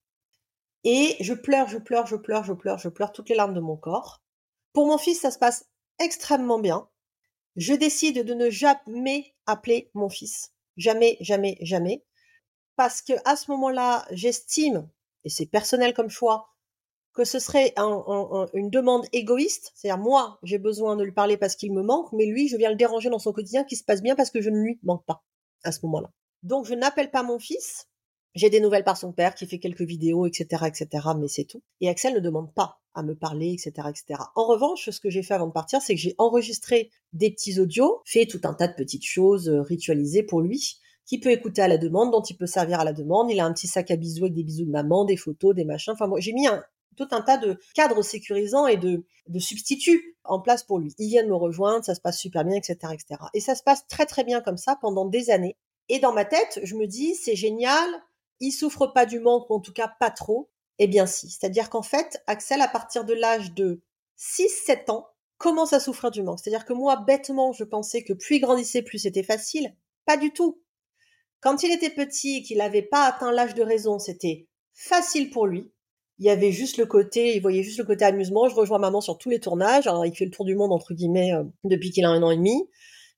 [0.85, 3.61] Et je pleure, je pleure, je pleure, je pleure, je pleure toutes les larmes de
[3.61, 4.23] mon corps.
[4.73, 5.67] Pour mon fils, ça se passe
[5.99, 6.89] extrêmement bien.
[7.57, 10.53] Je décide de ne jamais appeler mon fils.
[10.77, 12.05] Jamais, jamais, jamais.
[12.77, 14.89] Parce que à ce moment-là, j'estime,
[15.25, 16.49] et c'est personnel comme choix,
[17.15, 17.75] que ce serait
[18.55, 22.27] une demande égoïste, c'est-à-dire moi, j'ai besoin de lui parler parce qu'il me manque, mais
[22.27, 24.51] lui, je viens le déranger dans son quotidien qui se passe bien parce que je
[24.51, 25.23] ne lui manque pas
[25.65, 26.11] à ce moment-là.
[26.43, 27.89] Donc je n'appelle pas mon fils,
[28.35, 31.63] j'ai des nouvelles par son père qui fait quelques vidéos, etc., etc., mais c'est tout.
[31.81, 34.23] Et Axel ne demande pas à me parler, etc., etc.
[34.35, 37.61] En revanche, ce que j'ai fait avant de partir, c'est que j'ai enregistré des petits
[37.61, 41.61] audios, fait tout un tas de petites choses euh, ritualisées pour lui, qui peut écouter
[41.63, 43.31] à la demande, dont il peut servir à la demande.
[43.31, 45.65] Il a un petit sac à bisous avec des bisous de maman, des photos, des
[45.65, 45.93] machins.
[45.93, 46.63] Enfin, moi, j'ai mis un,
[46.97, 50.93] tout un tas de cadres sécurisants et de, de substituts en place pour lui.
[50.99, 53.21] Il vient de me rejoindre, ça se passe super bien, etc., etc.
[53.35, 55.57] Et ça se passe très très bien comme ça pendant des années.
[55.89, 57.89] Et dans ma tête, je me dis, c'est génial,
[58.41, 60.49] il souffre pas du manque, ou en tout cas pas trop.
[60.79, 61.31] Eh bien si.
[61.31, 63.83] C'est-à-dire qu'en fait, Axel, à partir de l'âge de
[64.19, 65.07] 6-7 ans,
[65.39, 66.41] commence à souffrir du manque.
[66.41, 69.75] C'est-à-dire que moi, bêtement, je pensais que plus il grandissait, plus c'était facile.
[70.07, 70.63] Pas du tout.
[71.41, 75.47] Quand il était petit et qu'il n'avait pas atteint l'âge de raison, c'était facile pour
[75.47, 75.72] lui
[76.19, 78.49] il y avait juste le côté, il voyait juste le côté amusement.
[78.49, 79.87] Je rejoins maman sur tous les tournages.
[79.87, 82.31] Alors, il fait le tour du monde, entre guillemets, euh, depuis qu'il a un an
[82.31, 82.69] et demi.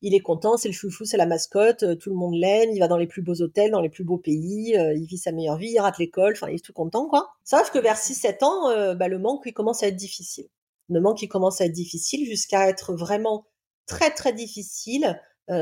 [0.03, 2.79] Il est content, c'est le chouchou, c'est la mascotte, euh, tout le monde l'aime, il
[2.79, 5.33] va dans les plus beaux hôtels, dans les plus beaux pays, euh, il vit sa
[5.33, 7.31] meilleure vie, il rate l'école, enfin, il est tout content, quoi.
[7.43, 10.49] Sauf que vers 6-7 ans, bah, le manque, il commence à être difficile.
[10.91, 13.47] Le manque, il commence à être difficile jusqu'à être vraiment
[13.87, 15.19] très, très difficile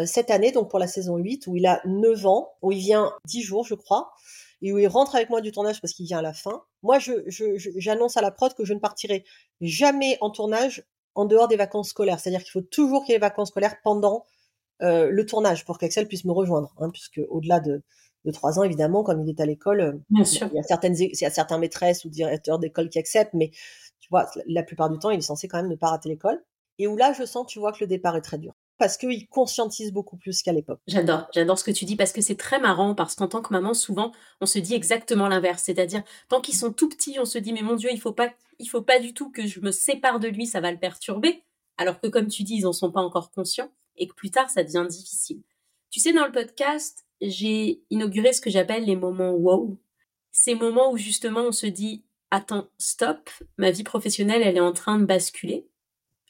[0.06, 3.12] cette année, donc pour la saison 8, où il a 9 ans, où il vient
[3.26, 4.10] 10 jours, je crois
[4.62, 6.62] et où il rentre avec moi du tournage parce qu'il vient à la fin.
[6.82, 7.12] Moi, je,
[7.76, 9.24] j'annonce à la prod que je ne partirai
[9.60, 12.20] jamais en tournage en dehors des vacances scolaires.
[12.20, 14.24] C'est-à-dire qu'il faut toujours qu'il y ait les vacances scolaires pendant
[14.82, 16.72] euh, le tournage pour qu'Axel puisse me rejoindre.
[16.78, 17.82] Hein, puisque au-delà de,
[18.24, 21.20] de trois ans, évidemment, comme il est à l'école, euh, il y a certaines, il
[21.20, 23.50] y a certains maîtresses ou directeurs d'école qui acceptent, mais
[23.98, 26.42] tu vois, la plupart du temps, il est censé quand même ne pas rater l'école.
[26.78, 29.28] Et où là, je sens, tu vois, que le départ est très dur parce qu'ils
[29.28, 30.80] conscientisent beaucoup plus qu'à l'époque.
[30.88, 33.52] J'adore, j'adore ce que tu dis parce que c'est très marrant parce qu'en tant que
[33.52, 34.10] maman, souvent,
[34.40, 37.62] on se dit exactement l'inverse, c'est-à-dire tant qu'ils sont tout petits, on se dit mais
[37.62, 40.26] mon Dieu, il faut pas, il faut pas du tout que je me sépare de
[40.26, 41.44] lui, ça va le perturber.
[41.76, 44.50] Alors que comme tu dis, ils en sont pas encore conscients et que plus tard,
[44.50, 45.44] ça devient difficile.
[45.92, 49.78] Tu sais, dans le podcast, j'ai inauguré ce que j'appelle les moments wow.
[50.32, 52.02] Ces moments où justement on se dit
[52.32, 55.68] attends, stop, ma vie professionnelle, elle est en train de basculer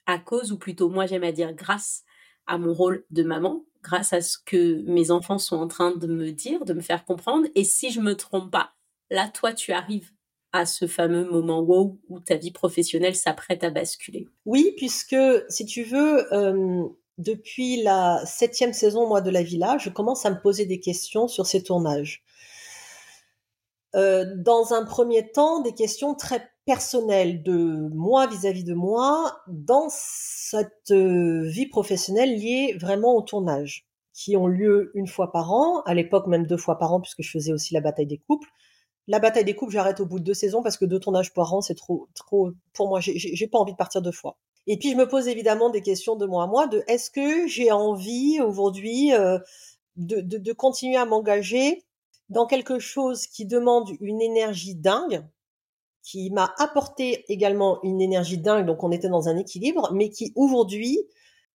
[0.05, 2.05] à cause, ou plutôt moi j'aime à dire grâce
[2.47, 6.07] à mon rôle de maman, grâce à ce que mes enfants sont en train de
[6.07, 7.47] me dire, de me faire comprendre.
[7.55, 8.72] Et si je me trompe pas,
[9.11, 10.11] là, toi, tu arrives
[10.53, 14.28] à ce fameux moment wow où ta vie professionnelle s'apprête à basculer.
[14.45, 15.16] Oui, puisque
[15.49, 16.84] si tu veux, euh,
[17.18, 21.26] depuis la septième saison, moi, de la villa, je commence à me poser des questions
[21.26, 22.22] sur ces tournages.
[23.95, 29.87] Euh, dans un premier temps, des questions très personnelles de moi vis-à-vis de moi dans
[29.89, 35.83] cette euh, vie professionnelle liée vraiment au tournage, qui ont lieu une fois par an,
[35.83, 38.49] à l'époque même deux fois par an puisque je faisais aussi la bataille des couples.
[39.09, 41.53] La bataille des couples, j'arrête au bout de deux saisons parce que deux tournages par
[41.53, 43.01] an, c'est trop, trop pour moi.
[43.01, 44.39] J'ai pas envie de partir deux fois.
[44.67, 47.49] Et puis je me pose évidemment des questions de moi à moi, de est-ce que
[47.49, 49.39] j'ai envie aujourd'hui euh,
[49.97, 51.85] de, de, continuer à m'engager
[52.29, 55.27] dans quelque chose qui demande une énergie dingue,
[56.03, 60.32] qui m'a apporté également une énergie dingue, donc on était dans un équilibre, mais qui
[60.34, 60.98] aujourd'hui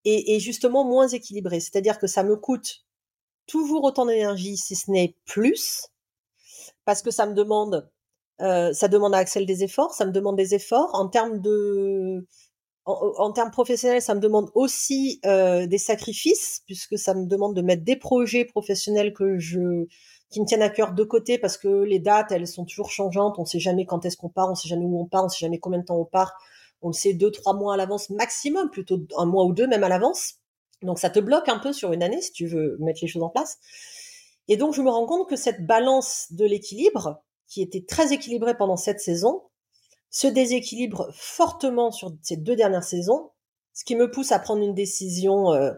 [0.06, 1.60] est, est, justement moins équilibré.
[1.60, 2.86] C'est-à-dire que ça me coûte
[3.46, 5.88] toujours autant d'énergie, si ce n'est plus,
[6.86, 7.90] parce que ça me demande,
[8.42, 12.26] euh, ça demande à Axel des efforts, ça me demande des efforts en termes de,
[12.86, 17.54] en, en termes professionnels, ça me demande aussi euh, des sacrifices, puisque ça me demande
[17.54, 19.88] de mettre des projets professionnels que je
[20.30, 23.40] qui me tiennent à cœur de côté parce que les dates, elles sont toujours changeantes.
[23.40, 25.40] On sait jamais quand est-ce qu'on part, on sait jamais où on part, on sait
[25.40, 26.34] jamais combien de temps on part.
[26.82, 29.84] On le sait deux, trois mois à l'avance maximum, plutôt un mois ou deux même
[29.84, 30.36] à l'avance.
[30.82, 33.24] Donc ça te bloque un peu sur une année si tu veux mettre les choses
[33.24, 33.58] en place.
[34.48, 38.56] Et donc je me rends compte que cette balance de l'équilibre, qui était très équilibrée
[38.56, 39.44] pendant cette saison,
[40.10, 43.32] se déséquilibre fortement sur ces deux dernières saisons,
[43.74, 45.74] ce qui me pousse à prendre une décision euh,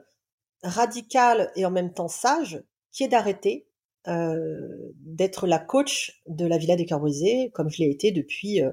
[0.63, 3.68] radicale et en même temps sage, qui est d'arrêter
[4.07, 8.61] euh, d'être la coach de la Villa des Cœurs Brisés, comme je l'ai été depuis,
[8.61, 8.71] euh,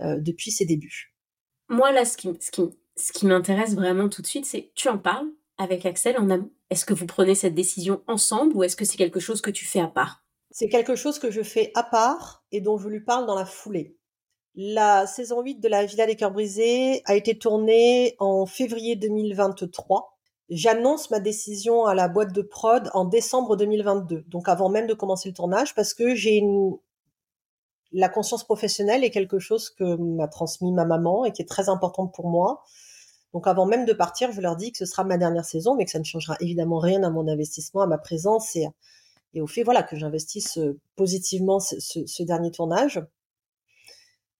[0.00, 1.14] euh, depuis ses débuts.
[1.68, 2.62] Moi, là, ce qui, ce qui,
[2.96, 5.28] ce qui m'intéresse vraiment tout de suite, c'est tu en parles
[5.58, 6.50] avec Axel en amont.
[6.70, 9.64] Est-ce que vous prenez cette décision ensemble ou est-ce que c'est quelque chose que tu
[9.64, 10.24] fais à part?
[10.50, 13.44] C'est quelque chose que je fais à part et dont je lui parle dans la
[13.44, 13.96] foulée.
[14.54, 20.17] La saison 8 de la Villa des Cœurs Brisés a été tournée en février 2023
[20.50, 24.94] j'annonce ma décision à la boîte de prod en décembre 2022, donc avant même de
[24.94, 26.76] commencer le tournage, parce que j'ai une...
[27.92, 31.68] la conscience professionnelle est quelque chose que m'a transmis ma maman et qui est très
[31.68, 32.62] importante pour moi.
[33.34, 35.84] Donc avant même de partir, je leur dis que ce sera ma dernière saison, mais
[35.84, 38.68] que ça ne changera évidemment rien à mon investissement, à ma présence et,
[39.40, 43.00] au fait voilà que j'investisse euh, positivement ce dernier tournage.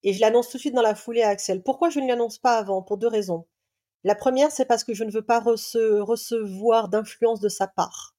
[0.02, 1.62] Et je l'annonce tout de suite dans la foulée à Axel.
[1.62, 2.82] Pourquoi je ne l'annonce pas avant?
[2.82, 3.46] Pour deux raisons.
[4.04, 8.14] La première, c'est parce que je ne veux pas rece recevoir d'influence de sa part.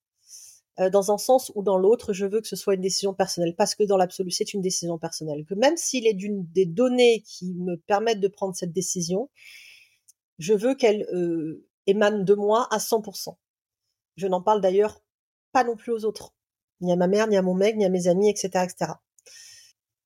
[0.80, 3.56] Euh, dans un sens ou dans l'autre, je veux que ce soit une décision personnelle,
[3.58, 5.46] parce que dans l'absolu, c'est une décision personnelle.
[5.46, 9.30] Que même s'il est d'une des données qui me permettent de prendre cette décision,
[10.38, 13.36] je veux qu'elle euh, émane de moi à 100%.
[14.16, 15.02] Je n'en parle d'ailleurs
[15.52, 16.34] pas non plus aux autres,
[16.82, 18.94] ni à ma mère, ni à mon mec, ni à mes amis, etc., etc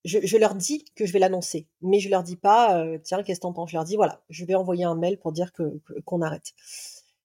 [0.04, 3.40] je, leur dis que je vais l'annoncer, mais je leur dis pas, euh, tiens, qu'est-ce
[3.40, 6.22] que t'en Je leur dis, voilà, je vais envoyer un mail pour dire que qu'on
[6.22, 6.54] arrête.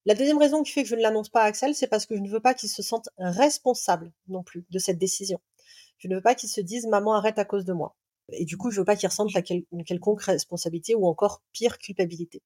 [0.06, 2.16] La deuxième raison qui fait que je ne l'annonce pas à Axel, c'est parce que
[2.16, 5.40] je ne veux pas qu'il se sente responsable non plus de cette décision.
[5.98, 7.96] Je ne veux pas qu'il se dise, maman arrête à cause de moi.
[8.30, 11.78] Et du coup, je veux pas qu'il ressente la une quelconque responsabilité ou encore pire
[11.78, 12.42] culpabilité.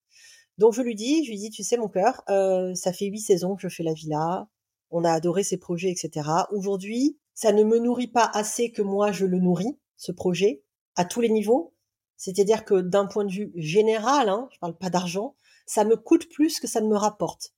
[0.58, 3.20] Donc je lui dis, je lui dis, tu sais mon cœur, euh, ça fait huit
[3.20, 4.48] saisons que je fais la villa,
[4.90, 6.28] on a adoré ses projets, etc.
[6.50, 10.64] Aujourd'hui, ça ne me nourrit pas assez que moi je le nourris ce projet
[10.96, 11.74] à tous les niveaux.
[12.16, 16.28] C'est-à-dire que d'un point de vue général, hein, je parle pas d'argent, ça me coûte
[16.28, 17.54] plus que ça ne me rapporte.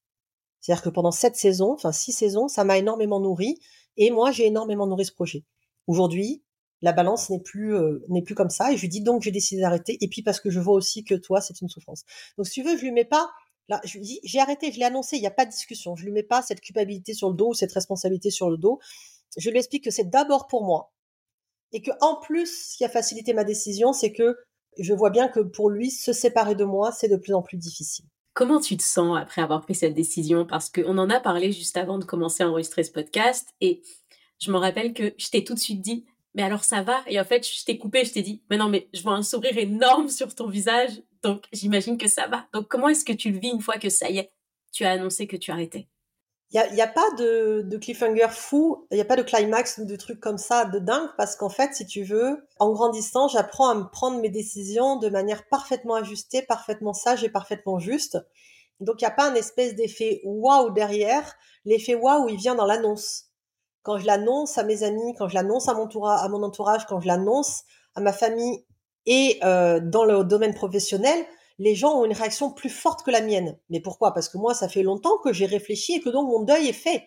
[0.61, 3.59] C'est-à-dire que pendant sept saisons, enfin six saisons, ça m'a énormément nourri
[3.97, 5.45] et moi j'ai énormément nourri ce projet.
[5.87, 6.43] Aujourd'hui,
[6.83, 9.31] la balance n'est plus euh, n'est plus comme ça et je lui dis donc j'ai
[9.31, 12.05] décidé d'arrêter et puis parce que je vois aussi que toi c'est une souffrance.
[12.37, 13.31] Donc si tu veux, je lui mets pas
[13.69, 15.97] là, je lui dis j'ai arrêté, je l'ai annoncé, il n'y a pas de discussion.
[15.97, 18.81] Je lui mets pas cette culpabilité sur le dos ou cette responsabilité sur le dos.
[19.37, 20.94] Je lui explique que c'est d'abord pour moi
[21.75, 24.39] et que en plus, ce qui a facilité ma décision, c'est que
[24.79, 27.59] je vois bien que pour lui, se séparer de moi, c'est de plus en plus
[27.59, 28.07] difficile.
[28.33, 30.47] Comment tu te sens après avoir pris cette décision?
[30.47, 33.83] Parce qu'on en a parlé juste avant de commencer à enregistrer ce podcast et
[34.41, 36.05] je me rappelle que je t'ai tout de suite dit,
[36.35, 38.68] mais alors ça va Et en fait, je t'ai coupé, je t'ai dit, mais non,
[38.68, 42.47] mais je vois un sourire énorme sur ton visage, donc j'imagine que ça va.
[42.53, 44.31] Donc comment est-ce que tu le vis une fois que ça y est,
[44.72, 45.89] tu as annoncé que tu arrêtais
[46.55, 49.87] il n'y a, pas de, de cliffhanger fou, il n'y a pas de climax ou
[49.87, 53.71] de trucs comme ça de dingue, parce qu'en fait, si tu veux, en grandissant, j'apprends
[53.71, 58.19] à me prendre mes décisions de manière parfaitement ajustée, parfaitement sage et parfaitement juste.
[58.79, 61.35] Donc, il n'y a pas un espèce d'effet waouh derrière.
[61.65, 63.31] L'effet waouh, il vient dans l'annonce.
[63.83, 67.01] Quand je l'annonce à mes amis, quand je l'annonce à mon, à mon entourage, quand
[67.01, 67.63] je l'annonce
[67.97, 68.65] à ma famille
[69.07, 71.19] Et euh, dans le domaine professionnel,
[71.59, 73.59] les gens ont une réaction plus forte que la mienne.
[73.71, 74.13] Mais pourquoi?
[74.13, 76.73] Parce que moi, ça fait longtemps que j'ai réfléchi et que donc mon deuil est
[76.73, 77.05] fait.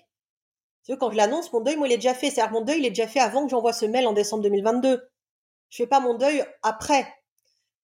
[0.83, 2.29] Tu quand je l'annonce, mon deuil, moi, il est déjà fait.
[2.29, 5.09] C'est-à-dire, mon deuil, il est déjà fait avant que j'envoie ce mail en décembre 2022.
[5.69, 7.05] Je fais pas mon deuil après.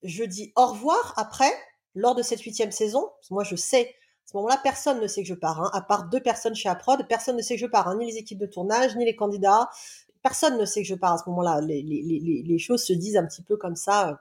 [0.03, 1.51] Je dis au revoir après,
[1.95, 3.09] lors de cette huitième saison.
[3.29, 3.95] moi, je sais.
[4.25, 6.69] À ce moment-là, personne ne sait que je pars, hein, à part deux personnes chez
[6.69, 7.05] Aprod.
[7.09, 9.69] Personne ne sait que je pars, hein, ni les équipes de tournage, ni les candidats.
[10.21, 11.59] Personne ne sait que je pars à ce moment-là.
[11.61, 14.13] Les, choses se disent un petit peu comme ça, euh,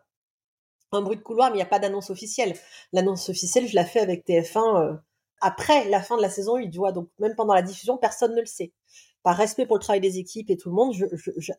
[0.92, 2.54] un bruit de couloir, mais il n'y a pas d'annonce officielle.
[2.92, 4.94] L'annonce officielle, je la fais avec TF1 euh,
[5.40, 6.74] après la fin de la saison 8.
[6.76, 8.72] vois, donc même pendant la diffusion, personne ne le sait.
[9.22, 10.94] Par respect pour le travail des équipes et tout le monde,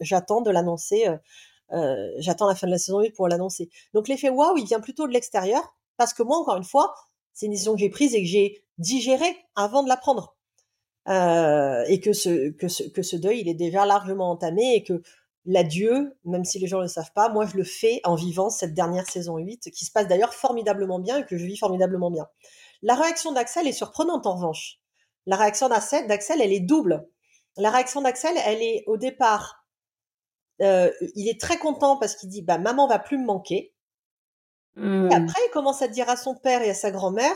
[0.01, 1.07] j'attends de l'annoncer.
[1.07, 1.17] Euh,
[1.71, 3.69] euh, j'attends la fin de la saison 8 pour l'annoncer.
[3.93, 6.93] Donc l'effet waouh, il vient plutôt de l'extérieur, parce que moi, encore une fois,
[7.33, 10.35] c'est une décision que j'ai prise et que j'ai digérée avant de la prendre.
[11.07, 15.01] Et que ce, que, ce, que ce deuil, il est déjà largement entamé et que
[15.45, 18.49] l'adieu, même si les gens ne le savent pas, moi je le fais en vivant
[18.49, 22.11] cette dernière saison 8, qui se passe d'ailleurs formidablement bien et que je vis formidablement
[22.11, 22.27] bien.
[22.81, 24.79] La réaction d'Axel est surprenante en revanche.
[25.25, 27.07] La réaction d'Axel, elle est double.
[27.57, 29.63] La réaction d'Axel, elle est au départ,
[30.61, 33.73] euh, il est très content parce qu'il dit, bah maman va plus me manquer.
[34.77, 35.09] Et mmh.
[35.11, 37.35] après, il commence à dire à son père et à sa grand-mère,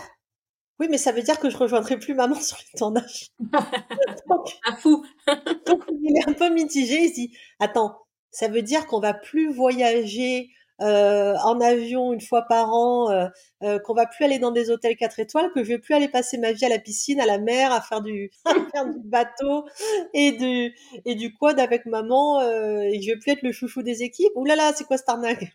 [0.79, 3.31] oui, mais ça veut dire que je rejoindrai plus maman sur les tournages.
[4.65, 5.03] un fou.
[5.65, 7.03] donc, il est un peu mitigé.
[7.03, 7.97] Il se dit, attends,
[8.31, 10.49] ça veut dire qu'on va plus voyager
[10.79, 13.27] euh, en avion une fois par an, euh,
[13.63, 16.07] euh, qu'on va plus aller dans des hôtels 4 étoiles, que je vais plus aller
[16.07, 18.99] passer ma vie à la piscine, à la mer, à faire du, à faire du
[19.03, 19.65] bateau
[20.13, 20.75] et du
[21.05, 24.31] et du quad avec maman, et que je vais plus être le chouchou des équipes.
[24.35, 25.51] Ouh là là, c'est quoi cette arnaque?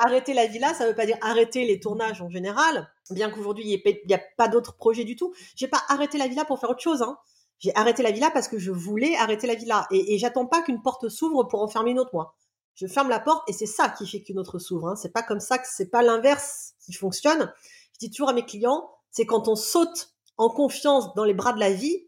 [0.00, 2.88] Arrêter la villa, ça veut pas dire arrêter les tournages en général.
[3.10, 5.34] Bien qu'aujourd'hui il n'y a pas d'autres projets du tout.
[5.56, 7.02] J'ai pas arrêté la villa pour faire autre chose.
[7.02, 7.16] Hein.
[7.58, 10.62] J'ai arrêté la villa parce que je voulais arrêter la villa et, et j'attends pas
[10.62, 12.36] qu'une porte s'ouvre pour enfermer une autre moi
[12.74, 14.88] je ferme la porte et c'est ça qui fait qu'une autre s'ouvre.
[14.88, 14.96] Hein.
[14.96, 17.52] C'est pas comme ça que c'est pas l'inverse qui fonctionne.
[17.94, 21.52] Je dis toujours à mes clients, c'est quand on saute en confiance dans les bras
[21.52, 22.06] de la vie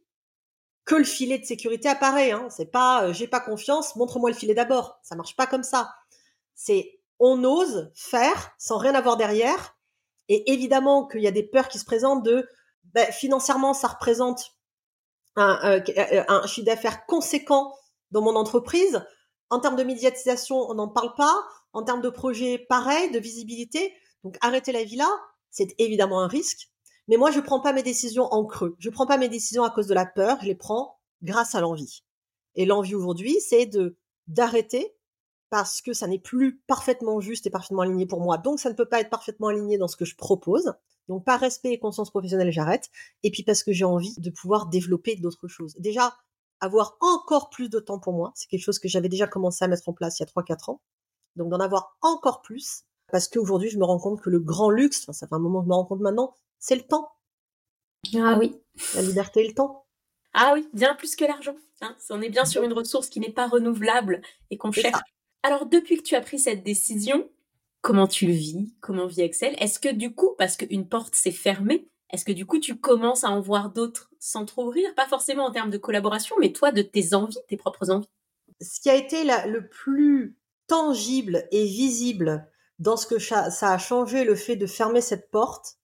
[0.85, 2.31] que le filet de sécurité apparaît.
[2.31, 2.49] Hein.
[2.51, 4.99] C'est pas euh, j'ai pas confiance, montre-moi le filet d'abord.
[5.03, 5.95] Ça marche pas comme ça.
[6.55, 9.77] C'est on ose faire sans rien avoir derrière.
[10.29, 12.49] Et évidemment qu'il y a des peurs qui se présentent de
[12.95, 14.53] ben, financièrement ça représente
[15.37, 17.75] un, euh, un chiffre d'affaires conséquent
[18.11, 19.05] dans mon entreprise.
[19.51, 21.35] En termes de médiatisation, on n'en parle pas.
[21.73, 23.93] En termes de projet, pareil, de visibilité.
[24.23, 25.09] Donc arrêter la villa,
[25.51, 26.71] c'est évidemment un risque.
[27.09, 28.77] Mais moi, je prends pas mes décisions en creux.
[28.79, 30.39] Je prends pas mes décisions à cause de la peur.
[30.41, 32.03] Je les prends grâce à l'envie.
[32.55, 33.97] Et l'envie aujourd'hui, c'est de
[34.27, 34.94] d'arrêter
[35.55, 38.39] parce que ça n'est plus parfaitement juste et parfaitement aligné pour moi.
[38.39, 40.73] Donc, ça ne peut pas être parfaitement aligné dans ce que je propose.
[41.07, 42.91] Donc, par respect et conscience professionnelle, j'arrête.
[43.23, 45.77] Et puis, parce que j'ai envie de pouvoir développer d'autres choses.
[45.79, 46.17] Déjà,
[46.59, 48.33] avoir encore plus de temps pour moi.
[48.35, 50.73] C'est quelque chose que j'avais déjà commencé à mettre en place il y a 3-4
[50.73, 50.81] ans.
[51.37, 52.83] Donc d'en avoir encore plus,
[53.13, 55.61] parce qu'aujourd'hui, je me rends compte que le grand luxe, enfin, ça fait un moment
[55.61, 57.13] que je me rends compte maintenant, c'est le temps.
[58.17, 58.61] Ah oui.
[58.97, 59.87] La liberté et le temps.
[60.33, 61.55] Ah oui, bien plus que l'argent.
[61.81, 61.95] Hein.
[62.11, 64.99] On est bien sur une ressource qui n'est pas renouvelable et qu'on cherche.
[65.45, 67.31] Alors depuis que tu as pris cette décision,
[67.83, 68.75] comment tu le vis?
[68.81, 69.55] Comment vit Excel?
[69.59, 73.25] Est-ce que du coup, parce qu'une porte s'est fermée, est-ce que du coup tu commences
[73.25, 77.13] à en voir d'autres s'entrouvrir Pas forcément en termes de collaboration, mais toi de tes
[77.13, 78.09] envies, tes propres envies.
[78.63, 84.25] Ce qui a été le plus tangible et visible dans ce que ça a changé
[84.25, 85.77] le fait de fermer cette porte,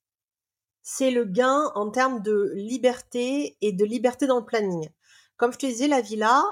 [0.81, 4.89] c'est le gain en termes de liberté et de liberté dans le planning.
[5.37, 6.43] Comme je te disais, la villa,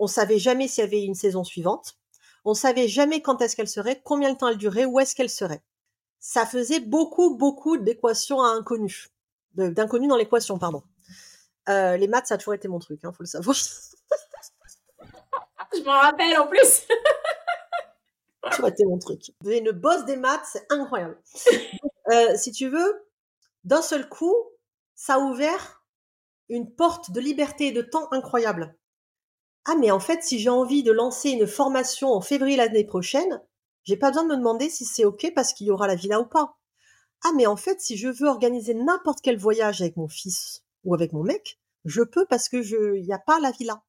[0.00, 1.96] on savait jamais s'il y avait une saison suivante.
[2.44, 5.30] On savait jamais quand est-ce qu'elle serait, combien de temps elle durait, où est-ce qu'elle
[5.30, 5.62] serait
[6.20, 9.08] ça faisait beaucoup, beaucoup d'équations à inconnus.
[9.54, 10.82] D'inconnus dans l'équation, pardon.
[11.68, 13.56] Euh, les maths, ça a toujours été mon truc, hein, faut le savoir.
[15.72, 16.58] Je m'en rappelle en plus.
[16.62, 16.84] ça
[18.42, 19.32] a toujours été mon truc.
[19.44, 21.18] Une bosse des maths, c'est incroyable.
[22.12, 23.06] Euh, si tu veux,
[23.64, 24.36] d'un seul coup,
[24.94, 25.82] ça a ouvert
[26.48, 28.76] une porte de liberté et de temps incroyable.
[29.72, 33.40] Ah, mais en fait, si j'ai envie de lancer une formation en février l'année prochaine,
[33.84, 36.20] j'ai pas besoin de me demander si c'est ok parce qu'il y aura la villa
[36.20, 36.56] ou pas.
[37.22, 40.92] Ah, mais en fait, si je veux organiser n'importe quel voyage avec mon fils ou
[40.92, 43.84] avec mon mec, je peux parce que je, n'y a pas la villa.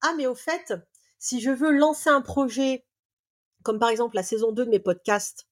[0.00, 0.72] Ah, mais au fait,
[1.18, 2.86] si je veux lancer un projet,
[3.64, 5.48] comme par exemple la saison 2 de mes podcasts,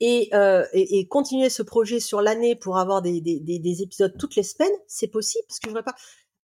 [0.00, 4.36] et, euh, et, continuer ce projet sur l'année pour avoir des, des, des, épisodes toutes
[4.36, 5.94] les semaines, c'est possible parce que je pas.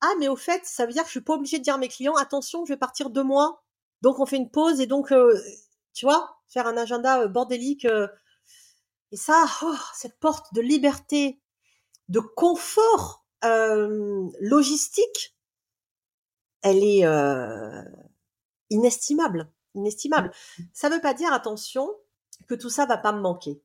[0.07, 1.79] Ah, mais au fait, ça veut dire que je suis pas obligée de dire à
[1.79, 3.65] mes clients, attention, je vais partir deux mois,
[4.03, 5.35] donc on fait une pause et donc, euh,
[5.95, 7.87] tu vois, faire un agenda euh, bordélique.
[7.87, 8.07] Euh,
[9.13, 11.41] et ça, oh, cette porte de liberté,
[12.09, 15.35] de confort euh, logistique,
[16.61, 17.07] elle est
[18.69, 19.51] inestimable.
[19.75, 20.33] inestimable.
[20.75, 21.91] Ça ne veut pas dire, attention,
[22.47, 23.63] que tout ça va pas me manquer.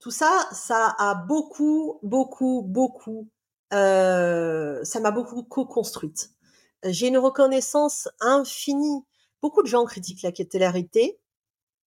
[0.00, 3.28] Tout ça, ça a beaucoup, beaucoup, beaucoup,
[3.72, 6.30] euh, ça m'a beaucoup co-construite.
[6.84, 9.04] J'ai une reconnaissance infinie.
[9.42, 11.18] Beaucoup de gens critiquent la télérité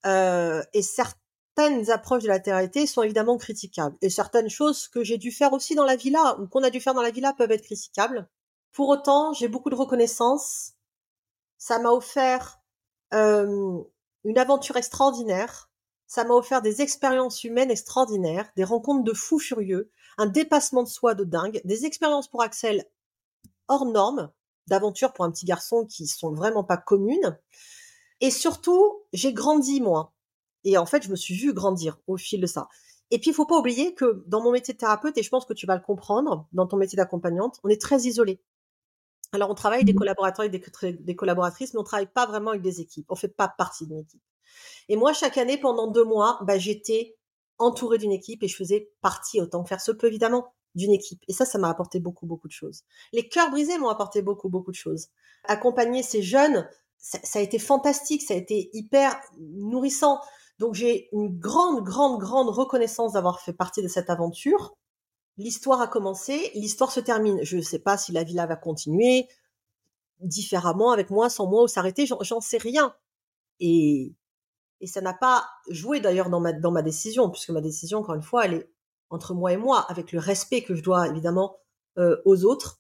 [0.05, 3.97] euh, et certaines approches de la télérité sont évidemment critiquables.
[4.01, 6.79] Et certaines choses que j'ai dû faire aussi dans la villa ou qu'on a dû
[6.79, 8.27] faire dans la villa peuvent être critiquables.
[8.71, 10.73] Pour autant, j'ai beaucoup de reconnaissance.
[11.57, 12.61] Ça m'a offert
[13.13, 13.81] euh,
[14.23, 15.68] une aventure extraordinaire.
[16.09, 20.87] Ça m'a offert des expériences humaines extraordinaires, des rencontres de fous furieux, un dépassement de
[20.87, 22.83] soi de dingue, des expériences pour Axel
[23.67, 24.31] hors normes,
[24.65, 27.37] d'aventures pour un petit garçon qui sont vraiment pas communes.
[28.21, 30.11] Et surtout, j'ai grandi moi.
[30.63, 32.69] Et en fait, je me suis vue grandir au fil de ça.
[33.11, 35.45] Et puis, il faut pas oublier que dans mon métier de thérapeute, et je pense
[35.45, 38.41] que tu vas le comprendre, dans ton métier d'accompagnante, on est très isolé.
[39.31, 42.49] Alors, on travaille avec des mmh collaborateurs et des, collaboratrices, mais on travaille pas vraiment
[42.49, 43.05] avec des équipes.
[43.11, 44.23] On fait pas partie d'une équipe.
[44.87, 47.17] Et moi, chaque année, pendant deux mois, bah, j'étais
[47.57, 51.21] entourée d'une équipe et je faisais partie, autant faire se peut, évidemment, d'une équipe.
[51.27, 52.83] Et ça, ça m'a apporté beaucoup, beaucoup de choses.
[53.11, 55.07] Les cœurs brisés m'ont apporté beaucoup, beaucoup de choses.
[55.45, 60.19] Accompagner ces jeunes, ça, ça a été fantastique, ça a été hyper nourrissant.
[60.57, 64.75] Donc, j'ai une grande, grande, grande reconnaissance d'avoir fait partie de cette aventure.
[65.37, 67.39] L'histoire a commencé, l'histoire se termine.
[67.43, 69.27] Je ne sais pas si la villa va continuer
[70.19, 72.93] différemment, avec moi, sans moi, ou s'arrêter, j'en sais rien.
[73.59, 74.13] Et,
[74.81, 78.15] et ça n'a pas joué d'ailleurs dans ma, dans ma décision, puisque ma décision, encore
[78.15, 78.71] une fois, elle est
[79.09, 81.57] entre moi et moi, avec le respect que je dois évidemment
[81.97, 82.79] euh, aux autres.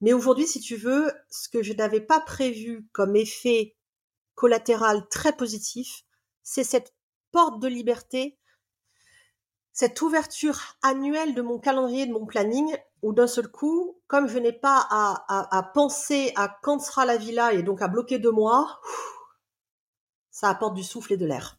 [0.00, 3.76] Mais aujourd'hui, si tu veux, ce que je n'avais pas prévu comme effet
[4.34, 6.04] collatéral très positif,
[6.42, 6.94] c'est cette
[7.32, 8.38] porte de liberté
[9.76, 14.38] cette ouverture annuelle de mon calendrier, de mon planning, où d'un seul coup, comme je
[14.38, 18.80] n'ai pas à, penser à quand sera la villa et donc à bloquer deux mois,
[20.36, 21.58] ça apporte du souffle et de l'air.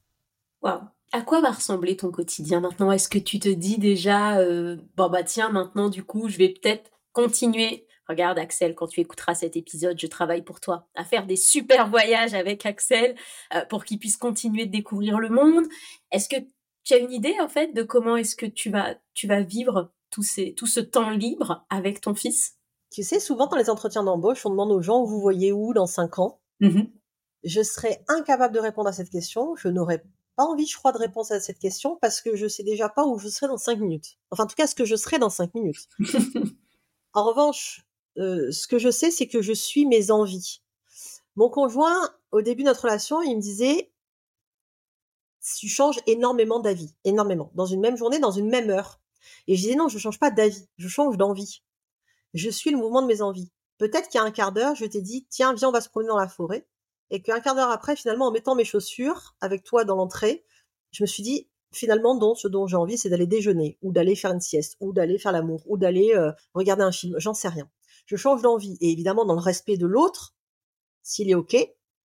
[0.62, 0.82] Waouh
[1.14, 2.92] à quoi va ressembler ton quotidien maintenant?
[2.92, 6.50] Est-ce que tu te dis déjà, euh, bon bah tiens, maintenant du coup, je vais
[6.50, 7.88] peut-être continuer?
[8.10, 11.90] Regarde Axel, quand tu écouteras cet épisode, je travaille pour toi, à faire des super
[11.90, 13.16] voyages avec Axel
[13.56, 15.64] euh, pour qu'il puisse continuer de découvrir le monde.
[16.12, 16.36] Est-ce que
[16.84, 19.94] tu as une idée en fait de comment est-ce que tu vas, tu vas vivre
[20.10, 22.58] tout, ces, tout ce temps libre avec ton fils?
[22.92, 25.88] Tu sais, souvent dans les entretiens d'embauche, on demande aux gens vous voyez où dans
[25.88, 26.42] cinq ans?
[26.60, 26.82] Mmh
[27.48, 29.56] Je serais incapable de répondre à cette question.
[29.56, 30.04] Je n'aurais
[30.36, 33.06] pas envie, je crois, de répondre à cette question parce que je sais déjà pas
[33.06, 34.18] où je serai dans cinq minutes.
[34.32, 35.88] Enfin, en tout cas, ce que je serai dans cinq minutes.
[37.14, 37.86] en revanche,
[38.18, 40.62] euh, ce que je sais, c'est que je suis mes envies.
[41.38, 43.94] Mon conjoint, au début de notre relation, il me disait
[45.58, 47.50] tu changes énormément d'avis, énormément.
[47.56, 49.00] Dans une même journée, dans une même heure.
[49.48, 51.62] Et je disais non, je change pas d'avis, je change d'envie.
[52.34, 53.50] Je suis le mouvement de mes envies.
[53.78, 55.88] Peut-être qu'il y a un quart d'heure, je t'ai dit, tiens, viens, on va se
[55.88, 56.68] promener dans la forêt.
[57.10, 60.44] Et qu'un quart d'heure après, finalement, en mettant mes chaussures avec toi dans l'entrée,
[60.92, 64.16] je me suis dit, finalement, non, ce dont j'ai envie, c'est d'aller déjeuner, ou d'aller
[64.16, 67.16] faire une sieste, ou d'aller faire l'amour, ou d'aller euh, regarder un film.
[67.20, 67.70] J'en sais rien.
[68.06, 68.78] Je change d'envie.
[68.82, 70.36] Et évidemment, dans le respect de l'autre,
[71.04, 71.56] s'il est OK,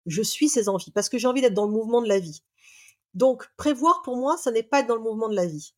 [0.06, 0.90] je suis ses envies.
[0.90, 2.42] Parce que j'ai envie d'être dans le mouvement de la vie.
[3.14, 5.74] Donc, prévoir pour moi, ça n'est pas être dans le mouvement de la vie.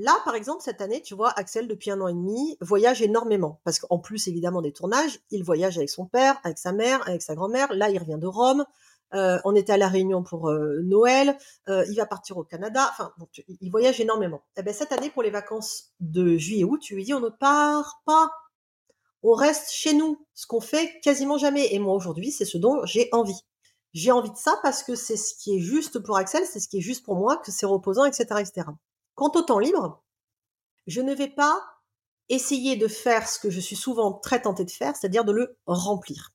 [0.00, 3.60] Là, par exemple, cette année, tu vois, Axel, depuis un an et demi, voyage énormément.
[3.64, 7.20] Parce qu'en plus, évidemment, des tournages, il voyage avec son père, avec sa mère, avec
[7.20, 7.74] sa grand-mère.
[7.74, 8.64] Là, il revient de Rome.
[9.14, 11.36] Euh, on était à La Réunion pour euh, Noël.
[11.68, 12.88] Euh, il va partir au Canada.
[12.92, 13.12] Enfin,
[13.60, 14.44] il voyage énormément.
[14.56, 18.00] Eh ben, cette année, pour les vacances de juillet-août, tu lui dis, on ne part
[18.04, 18.30] pas.
[19.24, 20.24] On reste chez nous.
[20.32, 21.74] Ce qu'on fait quasiment jamais.
[21.74, 23.42] Et moi, aujourd'hui, c'est ce dont j'ai envie
[23.94, 26.68] j'ai envie de ça parce que c'est ce qui est juste pour Axel, c'est ce
[26.68, 28.66] qui est juste pour moi, que c'est reposant, etc., etc.
[29.18, 30.04] Quant au temps libre,
[30.86, 31.60] je ne vais pas
[32.28, 35.58] essayer de faire ce que je suis souvent très tentée de faire, c'est-à-dire de le
[35.66, 36.30] remplir.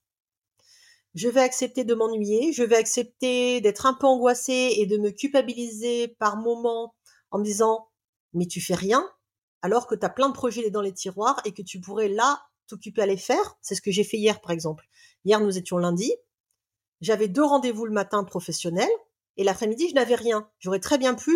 [1.14, 5.12] Je vais accepter de m'ennuyer, je vais accepter d'être un peu angoissée et de me
[5.12, 6.94] culpabiliser par moments
[7.30, 7.88] en me disant
[8.34, 9.02] mais tu fais rien
[9.62, 12.42] alors que tu as plein de projets dans les tiroirs et que tu pourrais là
[12.66, 13.56] t'occuper à les faire.
[13.62, 14.84] C'est ce que j'ai fait hier par exemple.
[15.24, 16.12] Hier nous étions lundi,
[17.00, 18.92] j'avais deux rendez-vous le matin professionnels
[19.38, 20.50] et l'après-midi, je n'avais rien.
[20.58, 21.34] J'aurais très bien pu,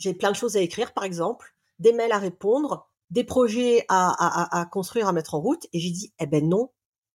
[0.00, 4.66] j'ai plein de choses à écrire, par exemple, des mails à répondre, des projets à,
[4.72, 5.66] construire, à mettre en route.
[5.72, 6.70] Et j'ai dit, eh ben non,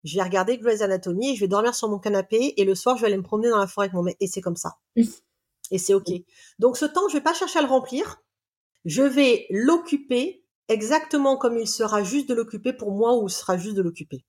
[0.04, 2.98] je vais regarder Grey's Anatomy et je vais dormir sur mon canapé et le soir,
[2.98, 4.18] je vais aller me promener dans la forêt avec mon mec.
[4.20, 4.78] Et c'est comme ça.
[5.72, 6.12] Et c'est OK.
[6.60, 8.22] Donc ce temps, je vais pas chercher à le remplir.
[8.86, 13.76] Je vais l'occuper exactement comme il sera juste de l'occuper pour moi ou sera juste
[13.76, 14.24] de l'occuper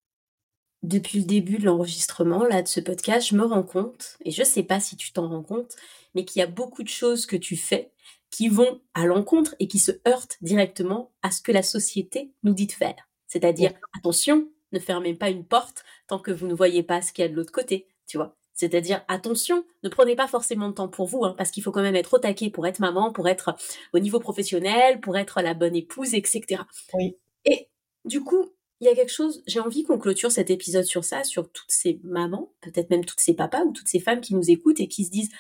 [0.85, 4.43] depuis le début de l'enregistrement là de ce podcast, je me rends compte, et je
[4.43, 5.75] ne sais pas si tu t'en rends compte,
[6.15, 7.91] mais qu'il y a beaucoup de choses que tu fais
[8.35, 12.53] qui vont à l'encontre et qui se heurtent directement à ce que la société nous
[12.53, 13.09] dit de faire.
[13.29, 17.23] C'est-à-dire, attention, ne fermez pas une porte tant que vous ne voyez pas ce qu'il
[17.23, 18.37] y a de l'autre côté, tu vois.
[18.53, 21.83] C'est-à-dire, attention, ne prenez pas forcément de temps pour vous, hein, parce qu'il faut quand
[21.83, 23.55] même être au taquet pour être maman, pour être
[23.93, 26.63] au niveau professionnel, pour être la bonne épouse, etc.
[26.95, 27.17] Oui.
[27.45, 27.69] Et
[28.05, 31.23] du coup, il y a quelque chose, j'ai envie qu'on clôture cet épisode sur ça,
[31.23, 34.51] sur toutes ces mamans, peut-être même toutes ces papas ou toutes ces femmes qui nous
[34.51, 35.31] écoutent et qui se disent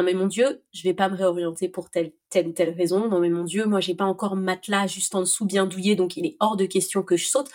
[0.00, 3.06] non mais mon Dieu, je vais pas me réorienter pour telle, telle ou telle raison.
[3.06, 6.16] Non mais mon Dieu, moi j'ai pas encore matelas juste en dessous bien douillé, donc
[6.16, 7.50] il est hors de question que je saute.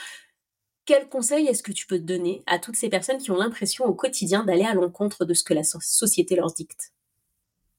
[0.86, 3.96] Quel conseil est-ce que tu peux donner à toutes ces personnes qui ont l'impression au
[3.96, 6.94] quotidien d'aller à l'encontre de ce que la société leur dicte?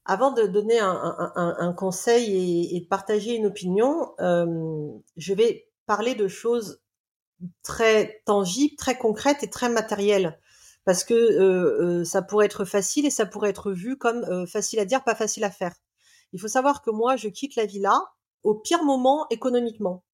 [0.05, 6.27] Avant de donner un, conseil et, de partager une opinion, euh, je vais parler de
[6.27, 6.81] choses
[7.63, 10.41] très tangibles, très concrètes et très matérielles
[10.87, 14.47] parce que euh, euh, ça pourrait être facile et ça pourrait être vu comme euh,
[14.47, 15.75] facile à dire, pas facile à faire.
[16.33, 18.01] Il faut savoir que moi, je quitte la villa
[18.45, 20.05] au pire moment économiquement.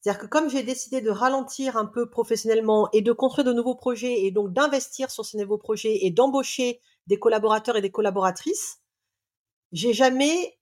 [0.00, 3.74] C'est-à-dire que comme j'ai décidé de ralentir un peu professionnellement et de construire de nouveaux
[3.74, 8.80] projets et donc d'investir sur ces nouveaux projets et d'embaucher des collaborateurs et des collaboratrices,
[9.72, 10.58] j'ai jamais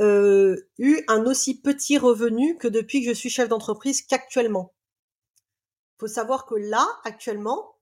[0.00, 4.74] eu un aussi petit revenu que depuis que je suis chef d'entreprise qu'actuellement.
[5.38, 7.73] Il faut savoir que là, actuellement,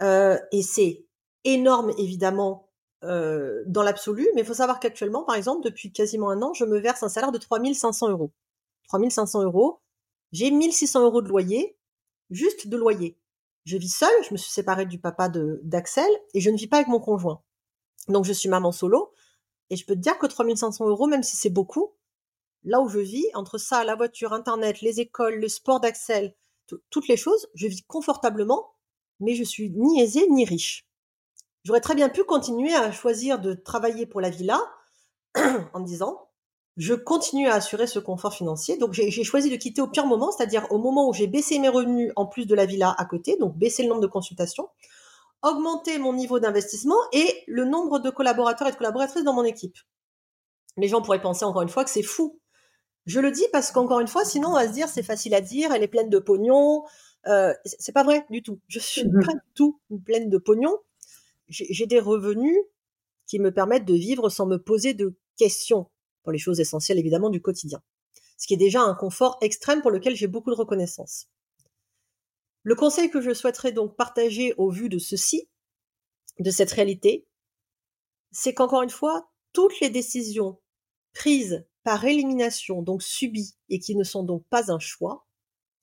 [0.00, 1.06] et c'est
[1.44, 2.68] énorme, évidemment,
[3.02, 6.78] dans l'absolu, mais il faut savoir qu'actuellement, par exemple, depuis quasiment un an, je me
[6.78, 8.32] verse un salaire de 3500 euros.
[8.88, 9.80] 3500 euros.
[10.32, 11.76] J'ai 1600 euros de loyer,
[12.30, 13.18] juste de loyer.
[13.64, 16.76] Je vis seule, je me suis séparée du papa d'Axel et je ne vis pas
[16.78, 17.42] avec mon conjoint.
[18.08, 19.12] Donc je suis maman solo
[19.70, 21.94] et je peux te dire que 3500 euros, même si c'est beaucoup,
[22.64, 26.34] là où je vis, entre ça, la voiture, internet, les écoles, le sport d'Axel,
[26.90, 28.73] toutes les choses, je vis confortablement
[29.20, 30.86] mais je suis ni aisée ni riche.
[31.64, 34.60] J'aurais très bien pu continuer à choisir de travailler pour la villa
[35.36, 36.28] en me disant
[36.76, 38.76] je continue à assurer ce confort financier.
[38.76, 41.68] Donc j'ai choisi de quitter au pire moment, c'est-à-dire au moment où j'ai baissé mes
[41.68, 44.68] revenus en plus de la villa à côté, donc baisser le nombre de consultations,
[45.42, 49.76] augmenter mon niveau d'investissement et le nombre de collaborateurs et de collaboratrices dans mon équipe.
[50.76, 52.40] Les gens pourraient penser encore une fois que c'est fou.
[53.06, 55.40] Je le dis parce qu'encore une fois, sinon on va se dire c'est facile à
[55.40, 56.82] dire, elle est pleine de pognon,
[57.26, 58.60] euh, c'est pas vrai du tout.
[58.68, 60.76] Je suis mmh pas du tout pleine de pognon.
[61.48, 62.56] J'ai des revenus
[63.26, 65.90] qui me permettent de vivre sans me poser de questions
[66.22, 67.82] pour les choses essentielles évidemment du quotidien.
[68.38, 71.28] Ce qui est déjà un confort extrême pour lequel j'ai beaucoup de reconnaissance.
[72.62, 75.48] Le conseil que je souhaiterais donc partager au vu de ceci,
[76.38, 77.26] de cette réalité,
[78.32, 80.58] c'est qu'encore une fois, toutes les décisions
[81.12, 85.26] prises par élimination, donc subies, et qui ne sont donc pas un choix,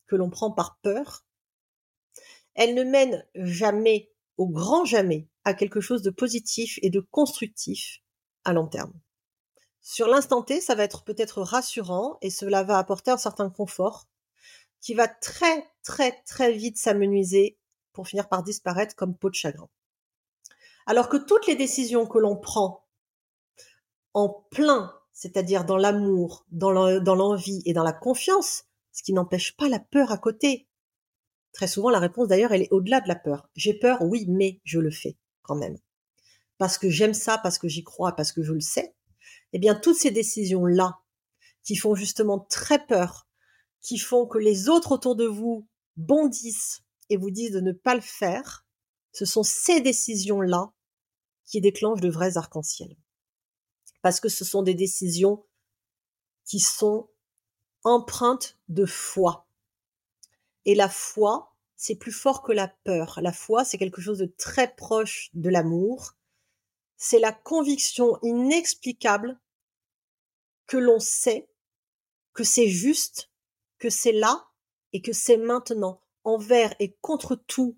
[0.07, 1.23] que l'on prend par peur,
[2.55, 7.99] elle ne mène jamais, au grand jamais, à quelque chose de positif et de constructif
[8.43, 8.93] à long terme.
[9.81, 14.07] Sur l'instant T, ça va être peut-être rassurant et cela va apporter un certain confort
[14.79, 17.57] qui va très très très vite s'amenuiser
[17.93, 19.69] pour finir par disparaître comme peau de chagrin.
[20.85, 22.87] Alors que toutes les décisions que l'on prend
[24.13, 29.69] en plein, c'est-à-dire dans l'amour, dans l'envie et dans la confiance, ce qui n'empêche pas
[29.69, 30.67] la peur à côté,
[31.53, 33.49] Très souvent, la réponse d'ailleurs, elle est au-delà de la peur.
[33.55, 35.77] J'ai peur, oui, mais je le fais quand même.
[36.57, 38.95] Parce que j'aime ça, parce que j'y crois, parce que je le sais.
[39.53, 40.99] Eh bien, toutes ces décisions-là,
[41.63, 43.27] qui font justement très peur,
[43.81, 47.95] qui font que les autres autour de vous bondissent et vous disent de ne pas
[47.95, 48.65] le faire,
[49.11, 50.71] ce sont ces décisions-là
[51.45, 52.95] qui déclenchent de vrais arcs-en-ciel.
[54.01, 55.45] Parce que ce sont des décisions
[56.45, 57.09] qui sont
[57.83, 59.47] empreintes de foi.
[60.65, 63.19] Et la foi, c'est plus fort que la peur.
[63.21, 66.13] La foi, c'est quelque chose de très proche de l'amour.
[66.97, 69.39] C'est la conviction inexplicable
[70.67, 71.49] que l'on sait
[72.33, 73.31] que c'est juste,
[73.79, 74.47] que c'est là
[74.93, 77.77] et que c'est maintenant, envers et contre tout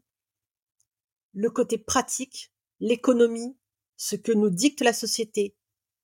[1.33, 3.57] le côté pratique, l'économie,
[3.97, 5.55] ce que nous dicte la société,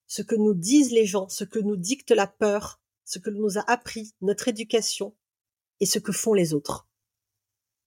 [0.08, 3.58] ce que nous disent les gens, ce que nous dicte la peur, ce que nous
[3.58, 5.16] a appris notre éducation,
[5.80, 6.88] et ce que font les autres.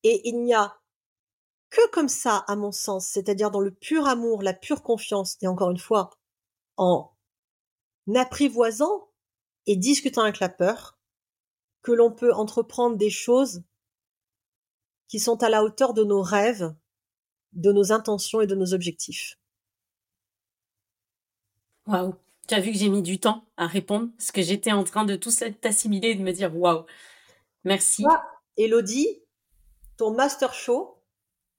[0.02, 0.78] Et il n'y a
[1.70, 5.46] que comme ça, à mon sens, c'est-à-dire dans le pur amour, la pure confiance, et
[5.46, 6.10] encore une fois,
[6.76, 7.10] en
[8.14, 9.08] apprivoisant
[9.66, 10.98] et discutant avec la peur,
[11.82, 13.62] que l'on peut entreprendre des choses
[15.08, 16.74] qui sont à la hauteur de nos rêves,
[17.52, 19.38] de nos intentions et de nos objectifs.
[21.86, 22.14] Waouh,
[22.48, 25.04] tu as vu que j'ai mis du temps à répondre, parce que j'étais en train
[25.04, 25.30] de tout
[25.64, 26.86] assimiler et de me dire waouh,
[27.64, 28.04] Merci.
[28.56, 29.22] Elodie,
[29.96, 31.02] ton master show,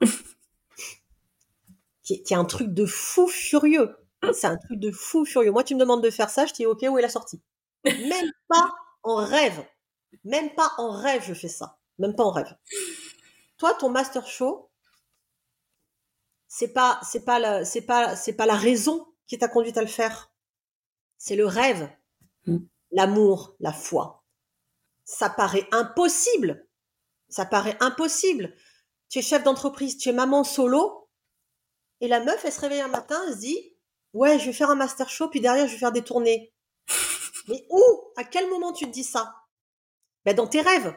[2.03, 3.97] qui, est, un truc de fou furieux.
[4.33, 5.51] C'est un truc de fou furieux.
[5.51, 7.41] Moi, tu me demandes de faire ça, je dis ok, où est la sortie?
[7.85, 8.73] Même pas
[9.03, 9.65] en rêve.
[10.23, 11.79] Même pas en rêve, je fais ça.
[11.99, 12.55] Même pas en rêve.
[13.57, 14.69] Toi, ton master show,
[16.47, 19.81] c'est pas c'est pas la c'est pas c'est pas la raison qui t'a conduite à
[19.81, 20.31] le faire.
[21.17, 21.89] C'est le rêve,
[22.45, 22.57] Mm.
[22.91, 24.22] l'amour, la foi.
[25.05, 26.67] Ça paraît impossible.
[27.29, 28.55] Ça paraît impossible.
[29.09, 31.03] Tu es chef d'entreprise, tu es maman solo,
[32.03, 33.77] et la meuf, elle se réveille un matin, elle se dit,
[34.11, 36.53] ouais, je vais faire un master show, puis derrière, je vais faire des tournées.
[37.47, 37.81] Mais où?
[38.17, 39.33] À quel moment tu te dis ça?
[40.25, 40.93] Ben dans tes rêves.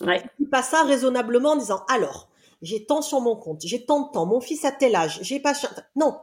[0.00, 0.22] Ouais.
[0.22, 4.06] Tu dis pas ça raisonnablement en disant, alors, j'ai tant sur mon compte, j'ai tant
[4.06, 5.54] de temps, mon fils a tel âge, j'ai pas...
[5.96, 6.20] Non.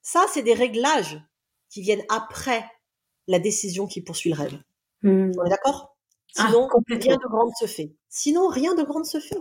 [0.00, 1.20] Ça, c'est des réglages
[1.68, 2.64] qui viennent après
[3.26, 4.58] la décision qui poursuit le rêve.
[5.02, 5.30] Hmm.
[5.38, 5.96] On est d'accord?
[6.38, 7.94] Ah, Sinon, rien de grand ne se fait.
[8.08, 9.36] Sinon, rien de grand ne se fait.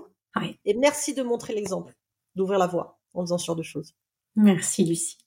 [0.65, 1.93] Et merci de montrer l'exemple,
[2.35, 3.93] d'ouvrir la voie en faisant ce genre de choses.
[4.35, 5.17] Merci Lucie.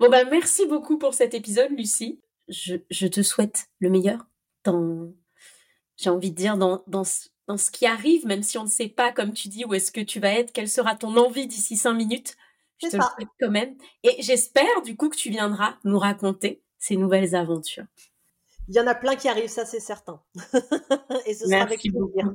[0.00, 2.22] Bon bah merci beaucoup pour cet épisode Lucie.
[2.48, 4.26] Je, je te souhaite le meilleur
[4.64, 5.12] dans,
[5.96, 8.68] j'ai envie de dire, dans, dans, ce- dans ce qui arrive, même si on ne
[8.68, 11.46] sait pas, comme tu dis, où est-ce que tu vas être, quelle sera ton envie
[11.46, 12.36] d'ici cinq minutes.
[12.82, 13.12] Je te le ça.
[13.14, 13.76] souhaite quand même.
[14.04, 17.84] Et j'espère du coup que tu viendras nous raconter ces nouvelles aventures.
[18.68, 20.20] Il y en a plein qui arrivent, ça c'est certain.
[21.26, 22.34] Et ce sera avec Merci plaisir.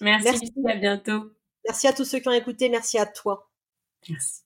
[0.00, 0.52] Merci, Merci.
[0.66, 1.30] À bientôt.
[1.66, 3.50] Merci à tous ceux qui ont écouté, merci à toi.
[4.08, 4.42] Merci.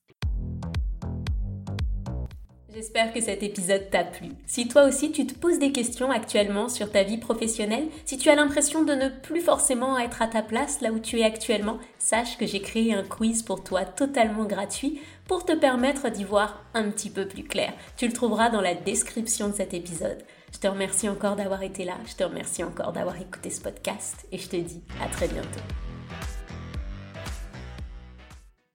[2.73, 4.29] J'espère que cet épisode t'a plu.
[4.47, 8.29] Si toi aussi tu te poses des questions actuellement sur ta vie professionnelle, si tu
[8.29, 11.77] as l'impression de ne plus forcément être à ta place là où tu es actuellement,
[11.99, 16.65] sache que j'ai créé un quiz pour toi totalement gratuit pour te permettre d'y voir
[16.73, 17.73] un petit peu plus clair.
[17.95, 20.25] Tu le trouveras dans la description de cet épisode.
[20.53, 24.25] Je te remercie encore d'avoir été là, je te remercie encore d'avoir écouté ce podcast
[24.31, 25.59] et je te dis à très bientôt.